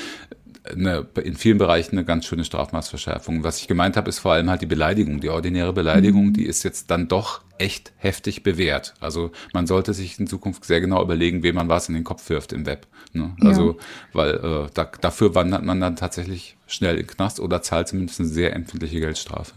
[0.71, 3.43] eine, in vielen Bereichen eine ganz schöne Strafmaßverschärfung.
[3.45, 5.21] Was ich gemeint habe, ist vor allem halt die Beleidigung.
[5.21, 6.33] Die ordinäre Beleidigung, mhm.
[6.35, 8.95] die ist jetzt dann doch echt heftig bewährt.
[9.01, 12.29] Also man sollte sich in Zukunft sehr genau überlegen, wem man was in den Kopf
[12.31, 12.87] wirft im Web.
[13.13, 13.35] Ne?
[13.41, 13.77] Also, ja.
[14.13, 18.21] weil äh, da, dafür wandert man dann tatsächlich schnell in den Knast oder zahlt zumindest
[18.21, 19.55] eine sehr empfindliche Geldstrafe.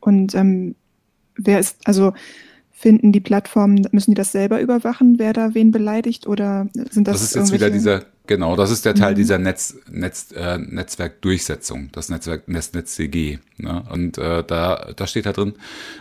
[0.00, 0.74] Und ähm,
[1.36, 2.12] wer ist, also
[2.72, 7.20] finden die Plattformen, müssen die das selber überwachen, wer da wen beleidigt oder sind das
[7.20, 9.16] Das ist jetzt wieder dieser, genau, das ist der Teil mhm.
[9.16, 13.38] dieser Netz, Netz, äh, Netzwerkdurchsetzung, das Netzwerk NetzNetzCG.
[13.58, 13.82] Ne?
[13.90, 15.54] Und äh, da, da steht da drin,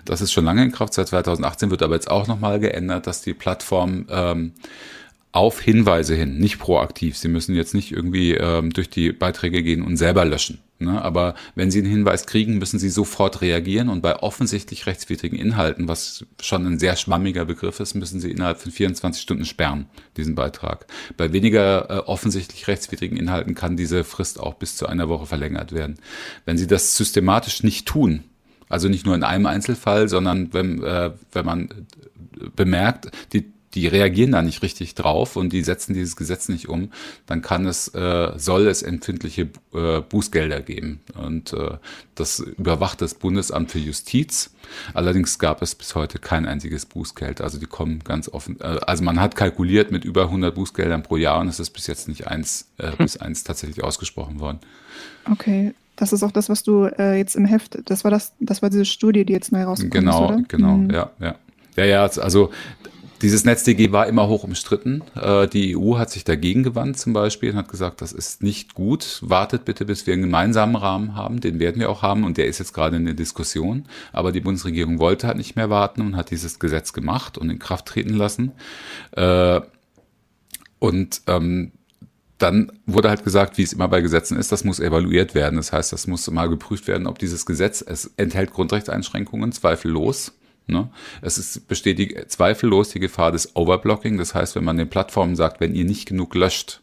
[0.05, 3.21] das ist schon lange in Kraft, seit 2018 wird aber jetzt auch nochmal geändert, dass
[3.21, 4.53] die Plattform ähm,
[5.31, 7.17] auf Hinweise hin, nicht proaktiv.
[7.17, 10.59] Sie müssen jetzt nicht irgendwie ähm, durch die Beiträge gehen und selber löschen.
[10.83, 11.01] Ne?
[11.01, 15.87] Aber wenn Sie einen Hinweis kriegen, müssen Sie sofort reagieren und bei offensichtlich rechtswidrigen Inhalten,
[15.87, 20.35] was schon ein sehr schwammiger Begriff ist, müssen Sie innerhalb von 24 Stunden sperren, diesen
[20.35, 20.85] Beitrag.
[21.17, 25.71] Bei weniger äh, offensichtlich rechtswidrigen Inhalten kann diese Frist auch bis zu einer Woche verlängert
[25.71, 25.95] werden.
[26.45, 28.23] Wenn Sie das systematisch nicht tun,
[28.69, 31.69] also nicht nur in einem Einzelfall, sondern wenn, äh, wenn man
[32.55, 36.91] bemerkt, die die reagieren da nicht richtig drauf und die setzen dieses Gesetz nicht um,
[37.25, 41.01] dann kann es, äh, soll es empfindliche äh, Bußgelder geben.
[41.15, 41.77] Und äh,
[42.15, 44.51] das überwacht das Bundesamt für Justiz.
[44.93, 47.41] Allerdings gab es bis heute kein einziges Bußgeld.
[47.41, 48.59] Also die kommen ganz offen.
[48.61, 51.87] Äh, also man hat kalkuliert mit über 100 Bußgeldern pro Jahr und es ist bis
[51.87, 52.97] jetzt nicht eins äh, hm.
[52.97, 54.59] bis eins tatsächlich ausgesprochen worden.
[55.31, 58.61] Okay, das ist auch das, was du äh, jetzt im Heft, das war das, das
[58.61, 60.43] war diese Studie, die jetzt neu rausgekommen genau, ist, oder?
[60.47, 60.89] Genau, genau, mhm.
[60.91, 61.35] ja, ja.
[61.75, 62.51] Ja, ja, also
[63.23, 65.01] dieses NetzDG war immer hoch umstritten.
[65.15, 68.73] Äh, die EU hat sich dagegen gewandt zum Beispiel und hat gesagt, das ist nicht
[68.73, 69.19] gut.
[69.21, 71.39] Wartet bitte, bis wir einen gemeinsamen Rahmen haben.
[71.39, 73.85] Den werden wir auch haben und der ist jetzt gerade in der Diskussion.
[74.11, 77.59] Aber die Bundesregierung wollte halt nicht mehr warten und hat dieses Gesetz gemacht und in
[77.59, 78.51] Kraft treten lassen.
[79.11, 79.61] Äh,
[80.79, 81.71] und ähm,
[82.39, 85.55] dann wurde halt gesagt, wie es immer bei Gesetzen ist, das muss evaluiert werden.
[85.55, 90.33] Das heißt, das muss mal geprüft werden, ob dieses Gesetz, es enthält Grundrechtseinschränkungen, zweifellos.
[90.67, 90.89] Ne?
[91.21, 94.17] Es ist, besteht die, zweifellos die Gefahr des Overblocking.
[94.17, 96.81] Das heißt, wenn man den Plattformen sagt, wenn ihr nicht genug löscht,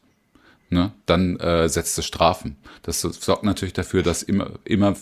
[0.69, 2.57] ne, dann äh, setzt es Strafen.
[2.83, 4.95] Das sorgt natürlich dafür, dass immer, immer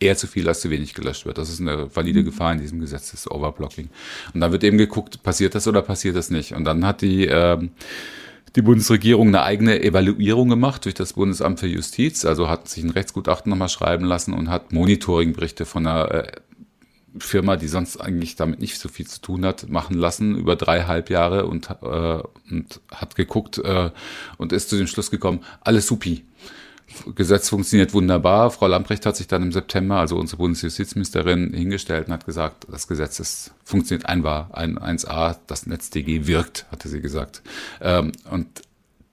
[0.00, 1.38] eher zu viel als zu wenig gelöscht wird.
[1.38, 2.26] Das ist eine valide mhm.
[2.26, 3.88] Gefahr in diesem Gesetz, das Overblocking.
[4.34, 6.54] Und dann wird eben geguckt, passiert das oder passiert das nicht.
[6.54, 7.70] Und dann hat die ähm,
[8.56, 12.90] die Bundesregierung eine eigene Evaluierung gemacht durch das Bundesamt für Justiz, also hat sich ein
[12.90, 16.32] Rechtsgutachten nochmal schreiben lassen und hat Monitoringberichte von einer äh,
[17.18, 21.10] Firma, die sonst eigentlich damit nicht so viel zu tun hat, machen lassen über dreieinhalb
[21.10, 23.90] Jahre und, äh, und hat geguckt äh,
[24.36, 26.24] und ist zu dem Schluss gekommen, alles supi.
[27.14, 28.50] Gesetz funktioniert wunderbar.
[28.50, 32.86] Frau Lamprecht hat sich dann im September, also unsere Bundesjustizministerin, hingestellt und hat gesagt, das
[32.86, 37.42] Gesetz ist, funktioniert einbar, ein 1a, das NetzDG wirkt, hatte sie gesagt.
[37.80, 38.62] Ähm, und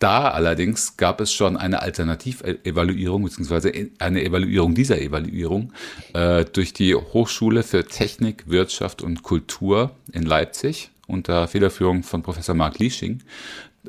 [0.01, 5.73] da allerdings gab es schon eine Alternativevaluierung beziehungsweise eine Evaluierung dieser Evaluierung
[6.13, 12.55] äh, durch die Hochschule für Technik, Wirtschaft und Kultur in Leipzig unter Federführung von Professor
[12.55, 13.21] Mark Liesching.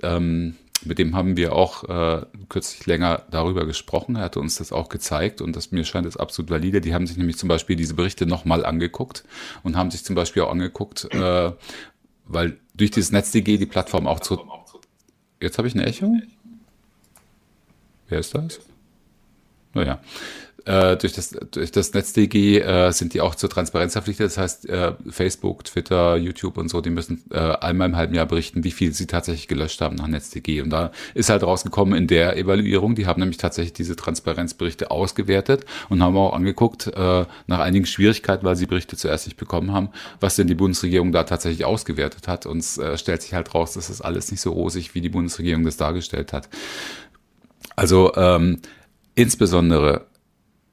[0.02, 4.16] Ähm, mit dem haben wir auch äh, kürzlich länger darüber gesprochen.
[4.16, 6.80] Er hatte uns das auch gezeigt und das mir scheint es absolut valide.
[6.80, 9.24] Die haben sich nämlich zum Beispiel diese Berichte nochmal angeguckt
[9.62, 11.52] und haben sich zum Beispiel auch angeguckt, äh,
[12.26, 14.40] weil durch dieses NetzDG die Plattform auch zu
[15.42, 16.16] Jetzt habe ich ein Echo.
[18.08, 18.60] Wer ist das?
[19.74, 20.00] Naja.
[20.66, 24.26] Äh, durch, das, durch das NetzDG äh, sind die auch zur Transparenz verpflichtet.
[24.26, 28.26] Das heißt, äh, Facebook, Twitter, YouTube und so, die müssen äh, einmal im halben Jahr
[28.26, 30.60] berichten, wie viel sie tatsächlich gelöscht haben nach NetzDG.
[30.62, 35.64] Und da ist halt rausgekommen in der Evaluierung, die haben nämlich tatsächlich diese Transparenzberichte ausgewertet
[35.88, 39.90] und haben auch angeguckt, äh, nach einigen Schwierigkeiten, weil sie Berichte zuerst nicht bekommen haben,
[40.20, 42.46] was denn die Bundesregierung da tatsächlich ausgewertet hat.
[42.46, 45.08] Und es äh, stellt sich halt raus, dass das alles nicht so rosig, wie die
[45.08, 46.48] Bundesregierung das dargestellt hat.
[47.76, 48.60] Also ähm,
[49.14, 50.06] insbesondere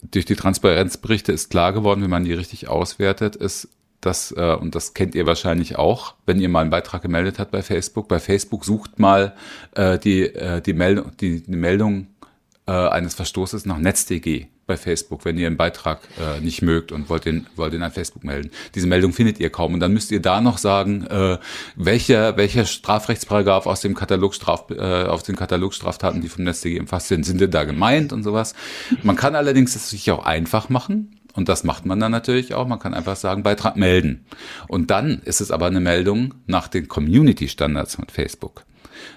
[0.02, 3.70] durch die Transparenzberichte ist klar geworden, wenn man die richtig auswertet, ist,
[4.02, 7.52] dass, äh, und das kennt ihr wahrscheinlich auch, wenn ihr mal einen Beitrag gemeldet habt
[7.52, 8.08] bei Facebook.
[8.08, 9.36] Bei Facebook sucht mal
[9.76, 12.08] äh, die, äh, die, Meldung, die, die Meldung
[12.66, 17.09] äh, eines Verstoßes nach NetzDG bei Facebook, wenn ihr einen Beitrag äh, nicht mögt und
[17.09, 18.51] wollt den, wollt den an Facebook melden.
[18.76, 19.74] Diese Meldung findet ihr kaum.
[19.74, 21.38] Und dann müsst ihr da noch sagen, äh,
[21.76, 27.09] welcher, welcher Strafrechtsparagraf aus dem Katalog Straf, äh, aus den Katalogstraftaten, die vom NetzDG umfasst
[27.09, 28.53] sind, sind denn da gemeint und sowas.
[29.03, 31.15] Man kann allerdings es sich auch einfach machen.
[31.34, 32.67] Und das macht man dann natürlich auch.
[32.67, 34.26] Man kann einfach sagen, Beitrag melden.
[34.67, 38.65] Und dann ist es aber eine Meldung nach den Community-Standards von Facebook.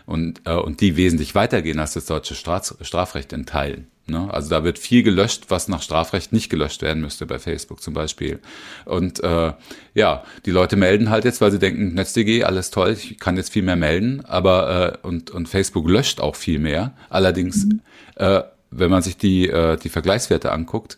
[0.06, 3.91] Und, äh, und die wesentlich weitergehen als das deutsche Straf Strafrecht in Teilen.
[4.06, 4.28] Ne?
[4.32, 7.94] Also da wird viel gelöscht, was nach Strafrecht nicht gelöscht werden müsste, bei Facebook zum
[7.94, 8.40] Beispiel.
[8.84, 9.52] Und äh,
[9.94, 13.52] ja, die Leute melden halt jetzt, weil sie denken, NetzDG, alles toll, ich kann jetzt
[13.52, 16.94] viel mehr melden, aber äh, und, und Facebook löscht auch viel mehr.
[17.10, 17.80] Allerdings, mhm.
[18.16, 20.96] äh, wenn man sich die, äh, die Vergleichswerte anguckt,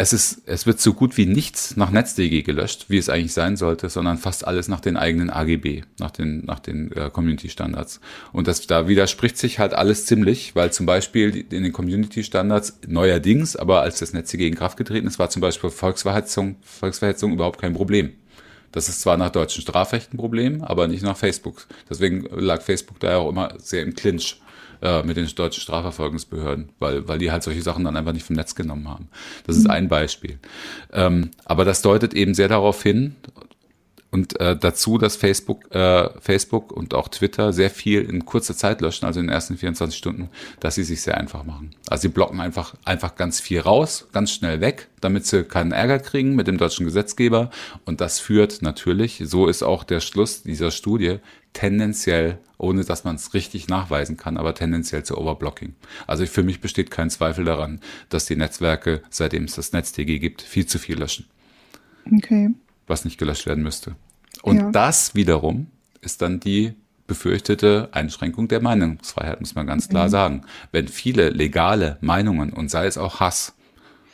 [0.00, 3.56] es ist, es wird so gut wie nichts nach NetzDG gelöscht, wie es eigentlich sein
[3.56, 8.00] sollte, sondern fast alles nach den eigenen AGB, nach den, nach den äh, Community Standards.
[8.32, 12.78] Und das, da widerspricht sich halt alles ziemlich, weil zum Beispiel in den Community Standards
[12.86, 17.60] neuerdings, aber als das NetzDG in Kraft getreten ist, war zum Beispiel Volksverhetzung, Volksverhetzung überhaupt
[17.60, 18.12] kein Problem.
[18.70, 21.66] Das ist zwar nach deutschen Strafrecht ein Problem, aber nicht nach Facebook.
[21.90, 24.40] Deswegen lag Facebook da ja auch immer sehr im Clinch
[24.82, 28.36] äh, mit den deutschen Strafverfolgungsbehörden, weil, weil die halt solche Sachen dann einfach nicht vom
[28.36, 29.08] Netz genommen haben.
[29.46, 30.38] Das ist ein Beispiel.
[30.92, 33.16] Ähm, aber das deutet eben sehr darauf hin,
[34.10, 38.80] und äh, dazu, dass Facebook, äh, Facebook und auch Twitter sehr viel in kurzer Zeit
[38.80, 40.30] löschen, also in den ersten 24 Stunden,
[40.60, 41.72] dass sie sich sehr einfach machen.
[41.90, 45.98] Also sie blocken einfach, einfach ganz viel raus, ganz schnell weg, damit sie keinen Ärger
[45.98, 47.50] kriegen mit dem deutschen Gesetzgeber.
[47.84, 51.18] Und das führt natürlich, so ist auch der Schluss dieser Studie,
[51.52, 55.74] tendenziell, ohne dass man es richtig nachweisen kann, aber tendenziell zu Overblocking.
[56.06, 60.40] Also für mich besteht kein Zweifel daran, dass die Netzwerke, seitdem es das NetzTG gibt,
[60.40, 61.26] viel zu viel löschen.
[62.10, 62.50] Okay.
[62.88, 63.94] Was nicht gelöscht werden müsste.
[64.42, 64.70] Und ja.
[64.70, 65.68] das wiederum
[66.00, 66.74] ist dann die
[67.06, 70.10] befürchtete Einschränkung der Meinungsfreiheit, muss man ganz klar mhm.
[70.10, 70.42] sagen.
[70.72, 73.54] Wenn viele legale Meinungen und sei es auch Hass,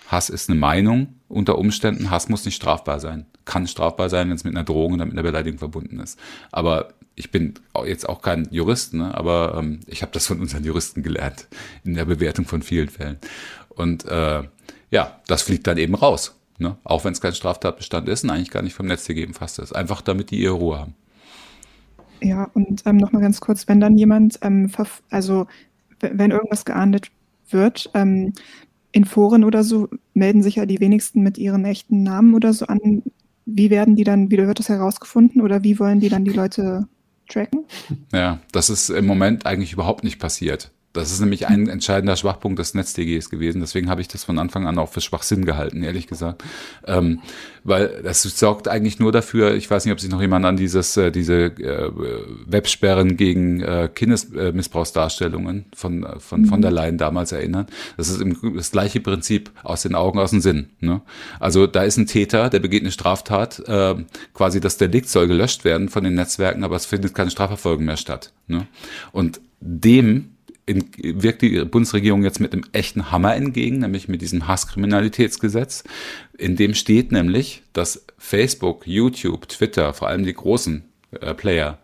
[0.08, 3.26] Hass ist eine Meinung unter Umständen, Hass muss nicht strafbar sein.
[3.44, 6.18] Kann strafbar sein, wenn es mit einer Drohung oder mit einer Beleidigung verbunden ist.
[6.52, 7.54] Aber ich bin
[7.84, 11.48] jetzt auch kein Jurist, ne, aber ähm, ich habe das von unseren Juristen gelernt
[11.84, 13.18] in der Bewertung von vielen Fällen.
[13.68, 14.44] Und äh,
[14.90, 16.36] ja, das fliegt dann eben raus.
[16.58, 16.76] Ne?
[16.84, 19.74] Auch wenn es kein Straftatbestand ist und eigentlich gar nicht vom Netz gegeben fast ist.
[19.74, 20.94] Einfach damit die ihre Ruhe haben.
[22.20, 24.70] Ja, und ähm, nochmal ganz kurz, wenn dann jemand, ähm,
[25.10, 25.46] also
[26.00, 27.10] wenn irgendwas geahndet
[27.50, 28.32] wird, ähm,
[28.92, 32.66] in Foren oder so melden sich ja die wenigsten mit ihren echten Namen oder so
[32.66, 33.02] an.
[33.44, 36.86] Wie werden die dann, wie wird das herausgefunden oder wie wollen die dann die Leute
[37.28, 37.64] tracken?
[38.12, 40.70] Ja, das ist im Moment eigentlich überhaupt nicht passiert.
[40.94, 43.60] Das ist nämlich ein entscheidender Schwachpunkt des NetzDGs gewesen.
[43.60, 46.44] Deswegen habe ich das von Anfang an auch für Schwachsinn gehalten, ehrlich gesagt.
[46.86, 47.20] Ähm,
[47.64, 50.96] weil das sorgt eigentlich nur dafür, ich weiß nicht, ob sich noch jemand an dieses,
[50.96, 51.90] äh, diese äh,
[52.46, 57.70] Websperren gegen äh, Kindesmissbrauchsdarstellungen von, von, von der Leyen damals erinnert.
[57.96, 60.70] Das ist im, das gleiche Prinzip aus den Augen, aus dem Sinn.
[60.78, 61.00] Ne?
[61.40, 63.96] Also da ist ein Täter, der begeht eine Straftat, äh,
[64.32, 67.96] quasi das Delikt soll gelöscht werden von den Netzwerken, aber es findet keine Strafverfolgung mehr
[67.96, 68.32] statt.
[68.46, 68.68] Ne?
[69.10, 70.33] Und dem
[70.66, 75.84] in, wirkt die Bundesregierung jetzt mit einem echten Hammer entgegen, nämlich mit diesem Hasskriminalitätsgesetz,
[76.38, 80.84] in dem steht nämlich, dass Facebook, YouTube, Twitter, vor allem die großen
[81.20, 81.78] äh, Player,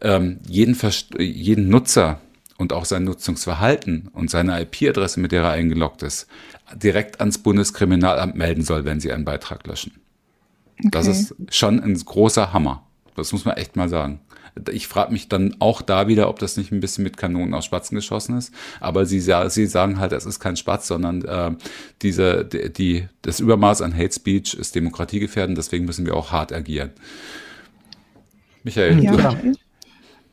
[0.00, 0.76] ähm, jeden,
[1.18, 2.20] jeden Nutzer
[2.58, 6.26] und auch sein Nutzungsverhalten und seine IP-Adresse, mit der er eingeloggt ist,
[6.74, 9.92] direkt ans Bundeskriminalamt melden soll, wenn sie einen Beitrag löschen.
[10.78, 10.88] Okay.
[10.90, 12.86] Das ist schon ein großer Hammer.
[13.14, 14.20] Das muss man echt mal sagen.
[14.70, 17.64] Ich frage mich dann auch da wieder, ob das nicht ein bisschen mit Kanonen aus
[17.64, 18.52] Spatzen geschossen ist.
[18.80, 21.52] Aber sie, sie sagen halt, es ist kein Spatz, sondern äh,
[22.02, 26.52] diese, die, die, das Übermaß an Hate Speech ist demokratiegefährdend, deswegen müssen wir auch hart
[26.52, 26.90] agieren.
[28.62, 29.14] Michael, ja.
[29.14, 29.36] ja.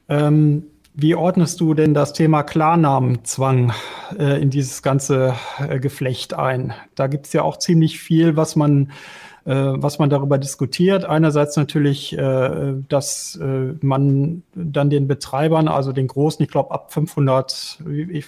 [0.09, 0.63] Ähm,
[1.01, 3.71] wie ordnest du denn das Thema Klarnamenzwang
[4.17, 6.73] äh, in dieses ganze äh, Geflecht ein?
[6.95, 8.89] Da gibt es ja auch ziemlich viel, was man äh,
[9.53, 11.05] was man darüber diskutiert.
[11.05, 16.93] Einerseits natürlich, äh, dass äh, man dann den Betreibern, also den großen, ich glaube ab
[16.93, 17.79] 500,
[18.09, 18.27] ich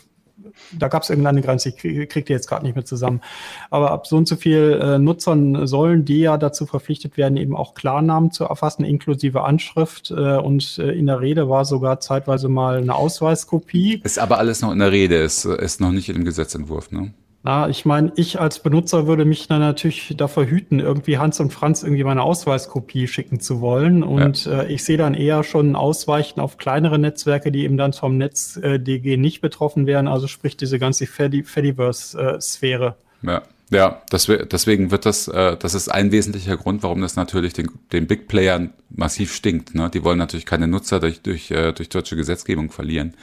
[0.78, 3.22] da gab es irgendeine Grenze, ich kriege krieg die jetzt gerade nicht mehr zusammen.
[3.70, 7.56] Aber ab so und so viel äh, Nutzern sollen die ja dazu verpflichtet werden, eben
[7.56, 10.12] auch Klarnamen zu erfassen, inklusive Anschrift.
[10.12, 14.02] Äh, und äh, in der Rede war sogar zeitweise mal eine Ausweiskopie.
[14.04, 17.14] Ist aber alles noch in der Rede, ist, ist noch nicht im Gesetzentwurf, ne?
[17.44, 21.52] Na, ich meine, ich als Benutzer würde mich dann natürlich davor hüten, irgendwie Hans und
[21.52, 24.04] Franz irgendwie meine Ausweiskopie schicken zu wollen.
[24.04, 24.62] Und ja.
[24.62, 28.18] äh, ich sehe dann eher schon ein Ausweichen auf kleinere Netzwerke, die eben dann vom
[28.18, 30.08] Netz äh, DG nicht betroffen wären.
[30.08, 32.96] Also sprich diese ganze Fediverse-Sphäre.
[33.24, 33.42] Ja.
[33.72, 37.72] Ja, das, deswegen wird das, äh, das ist ein wesentlicher Grund, warum das natürlich den,
[37.94, 39.74] den Big Playern massiv stinkt.
[39.74, 39.90] Ne?
[39.90, 43.14] Die wollen natürlich keine Nutzer durch, durch, äh, durch deutsche Gesetzgebung verlieren.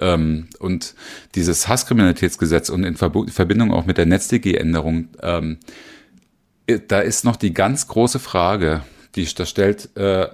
[0.00, 0.96] Ähm, und
[1.36, 5.58] dieses Hasskriminalitätsgesetz und in Verbindung auch mit der NetzDG-Änderung, ähm,
[6.66, 8.82] äh, da ist noch die ganz große Frage,
[9.14, 10.26] die da stellt äh,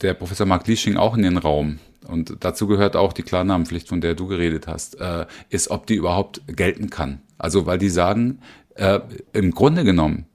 [0.00, 1.78] der Professor Mark Liesching auch in den Raum.
[2.08, 5.94] Und dazu gehört auch die Klarnamenpflicht, von der du geredet hast, äh, ist, ob die
[5.94, 7.20] überhaupt gelten kann.
[7.38, 8.38] Also, weil die sagen,
[8.74, 9.00] äh,
[9.32, 10.26] im Grunde genommen,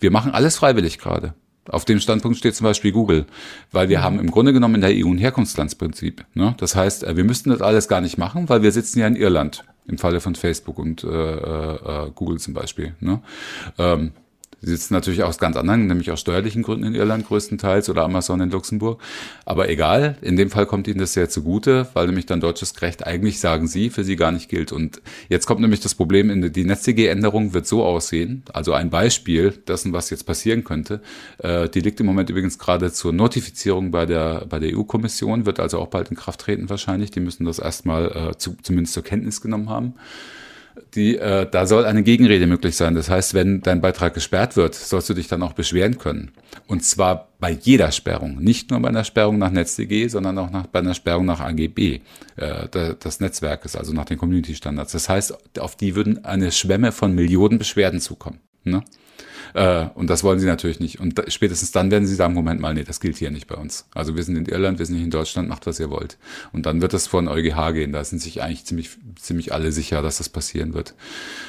[0.00, 1.34] wir machen alles freiwillig gerade.
[1.68, 3.26] Auf dem Standpunkt steht zum Beispiel Google,
[3.72, 4.02] weil wir mhm.
[4.02, 6.24] haben im Grunde genommen in der EU ein Herkunftslandsprinzip.
[6.34, 6.54] Ne?
[6.58, 9.16] Das heißt, äh, wir müssten das alles gar nicht machen, weil wir sitzen ja in
[9.16, 12.94] Irland, im Falle von Facebook und äh, äh, Google zum Beispiel.
[13.00, 13.20] Ne?
[13.78, 14.12] Ähm,
[14.66, 18.40] Sie sitzen natürlich aus ganz anderen, nämlich aus steuerlichen Gründen in Irland größtenteils oder Amazon
[18.40, 19.00] in Luxemburg.
[19.44, 23.06] Aber egal, in dem Fall kommt Ihnen das sehr zugute, weil nämlich dann deutsches Recht
[23.06, 24.72] eigentlich, sagen Sie, für Sie gar nicht gilt.
[24.72, 29.92] Und jetzt kommt nämlich das Problem, die NetzDG-Änderung wird so aussehen, also ein Beispiel dessen,
[29.92, 31.00] was jetzt passieren könnte.
[31.38, 35.60] Äh, die liegt im Moment übrigens gerade zur Notifizierung bei der, bei der EU-Kommission, wird
[35.60, 37.12] also auch bald in Kraft treten wahrscheinlich.
[37.12, 39.94] Die müssen das erstmal äh, zu, zumindest zur Kenntnis genommen haben
[40.94, 42.94] die, äh, da soll eine Gegenrede möglich sein.
[42.94, 46.32] Das heißt, wenn dein Beitrag gesperrt wird, sollst du dich dann auch beschweren können.
[46.66, 50.66] Und zwar bei jeder Sperrung, nicht nur bei einer Sperrung nach NetzDG, sondern auch nach,
[50.66, 52.00] bei einer Sperrung nach AGB
[52.36, 54.92] äh, des Netzwerkes, also nach den Community-Standards.
[54.92, 58.40] Das heißt, auf die würden eine Schwemme von Millionen Beschwerden zukommen.
[58.64, 58.82] Ne?
[59.56, 61.00] Äh, und das wollen sie natürlich nicht.
[61.00, 63.88] Und spätestens dann werden sie sagen, Moment mal, nee, das gilt hier nicht bei uns.
[63.94, 66.18] Also wir sind in Irland, wir sind nicht in Deutschland, macht, was ihr wollt.
[66.52, 67.92] Und dann wird das vor den EuGH gehen.
[67.92, 70.92] Da sind sich eigentlich ziemlich, ziemlich alle sicher, dass das passieren wird.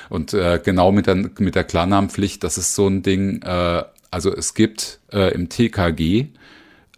[0.07, 4.33] Und äh, genau mit der, mit der Klarnamenpflicht, das ist so ein Ding, äh, also
[4.33, 6.27] es gibt äh, im TKG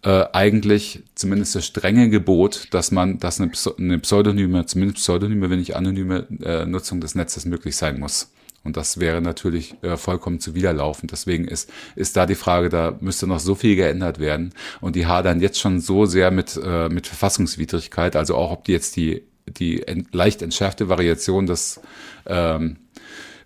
[0.02, 5.58] äh, eigentlich zumindest das strenge Gebot, dass man, dass eine, eine Pseudonyme, zumindest Pseudonyme, wenn
[5.58, 8.30] nicht anonyme äh, Nutzung des Netzes möglich sein muss.
[8.62, 11.12] Und das wäre natürlich äh, vollkommen zuwiderlaufend.
[11.12, 14.52] Deswegen ist, ist da die Frage, da müsste noch so viel geändert werden.
[14.80, 18.72] Und die hadern jetzt schon so sehr mit, äh, mit Verfassungswidrigkeit, also auch ob die
[18.72, 21.80] jetzt die, die ent, leicht entschärfte Variation des,
[22.26, 22.76] ähm,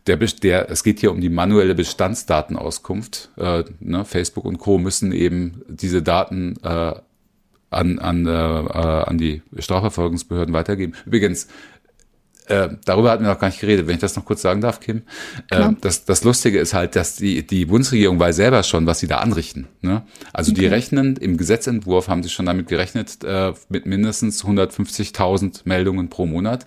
[0.09, 3.31] der, der, es geht hier um die manuelle Bestandsdatenauskunft.
[3.37, 4.79] Äh, ne, Facebook und Co.
[4.79, 6.95] müssen eben diese Daten äh,
[7.71, 10.95] an, an, äh, äh an die Strafverfolgungsbehörden weitergeben.
[11.07, 11.49] Übrigens,
[12.47, 14.81] äh, darüber hatten wir noch gar nicht geredet, wenn ich das noch kurz sagen darf,
[14.81, 15.03] Kim.
[15.51, 19.07] Äh, das, das Lustige ist halt, dass die, die Bundesregierung weiß selber schon, was sie
[19.07, 19.67] da anrichten.
[19.81, 20.03] Ne?
[20.33, 20.61] Also okay.
[20.61, 26.27] die rechnen, im Gesetzentwurf haben sie schon damit gerechnet, äh, mit mindestens 150.000 Meldungen pro
[26.27, 26.67] Monat.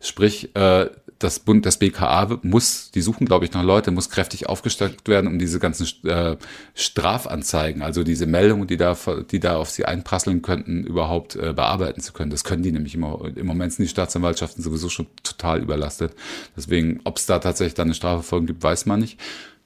[0.00, 0.90] Sprich, äh,
[1.24, 5.26] das Bund, das BKA muss, die suchen, glaube ich, noch Leute, muss kräftig aufgestockt werden,
[5.26, 6.36] um diese ganzen äh,
[6.74, 8.96] Strafanzeigen, also diese Meldungen, die da,
[9.30, 12.30] die da auf sie einprasseln könnten, überhaupt äh, bearbeiten zu können.
[12.30, 13.18] Das können die nämlich immer.
[13.34, 16.14] Im Moment sind die Staatsanwaltschaften sowieso schon total überlastet.
[16.56, 19.18] Deswegen, ob es da tatsächlich dann eine Strafverfolgung gibt, weiß man nicht.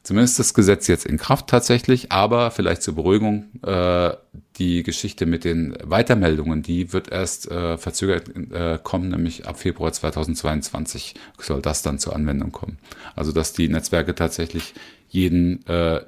[0.09, 4.17] Zumindest das Gesetz jetzt in Kraft tatsächlich, aber vielleicht zur Beruhigung, äh,
[4.57, 9.93] die Geschichte mit den Weitermeldungen, die wird erst äh, verzögert äh, kommen, nämlich ab Februar
[9.93, 12.79] 2022 soll das dann zur Anwendung kommen.
[13.17, 14.73] Also dass die Netzwerke tatsächlich
[15.11, 16.01] jeden, äh,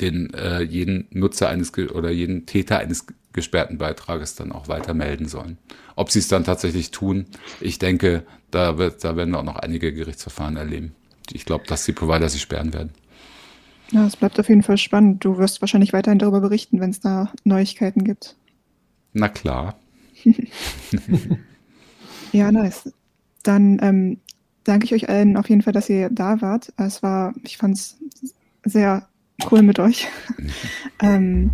[0.00, 5.28] den, äh, jeden Nutzer eines oder jeden Täter eines gesperrten Beitrages dann auch weiter melden
[5.28, 5.58] sollen.
[5.94, 7.26] Ob sie es dann tatsächlich tun,
[7.60, 10.96] ich denke, da, wird, da werden wir auch noch einige Gerichtsverfahren erleben.
[11.30, 12.90] Ich glaube, dass die Provider sie sperren werden.
[13.92, 15.24] Ja, es bleibt auf jeden Fall spannend.
[15.24, 18.36] Du wirst wahrscheinlich weiterhin darüber berichten, wenn es da Neuigkeiten gibt.
[19.12, 19.76] Na klar.
[22.32, 22.90] ja, nice.
[23.42, 24.18] Dann ähm,
[24.64, 26.72] danke ich euch allen auf jeden Fall, dass ihr da wart.
[26.78, 27.98] Es war, ich fand es
[28.64, 29.06] sehr
[29.50, 30.08] cool mit euch.
[31.02, 31.50] ähm,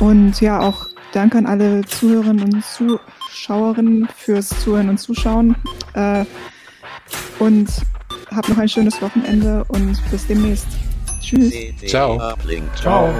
[0.00, 5.56] und ja, auch danke an alle Zuhörerinnen und Zuschauerinnen fürs Zuhören und Zuschauen.
[5.94, 6.26] Äh,
[7.38, 7.70] und
[8.34, 10.68] habt noch ein schönes Wochenende und bis demnächst.
[11.26, 11.52] Tschüss.
[11.86, 12.36] Ciao.
[12.76, 13.12] Ciao.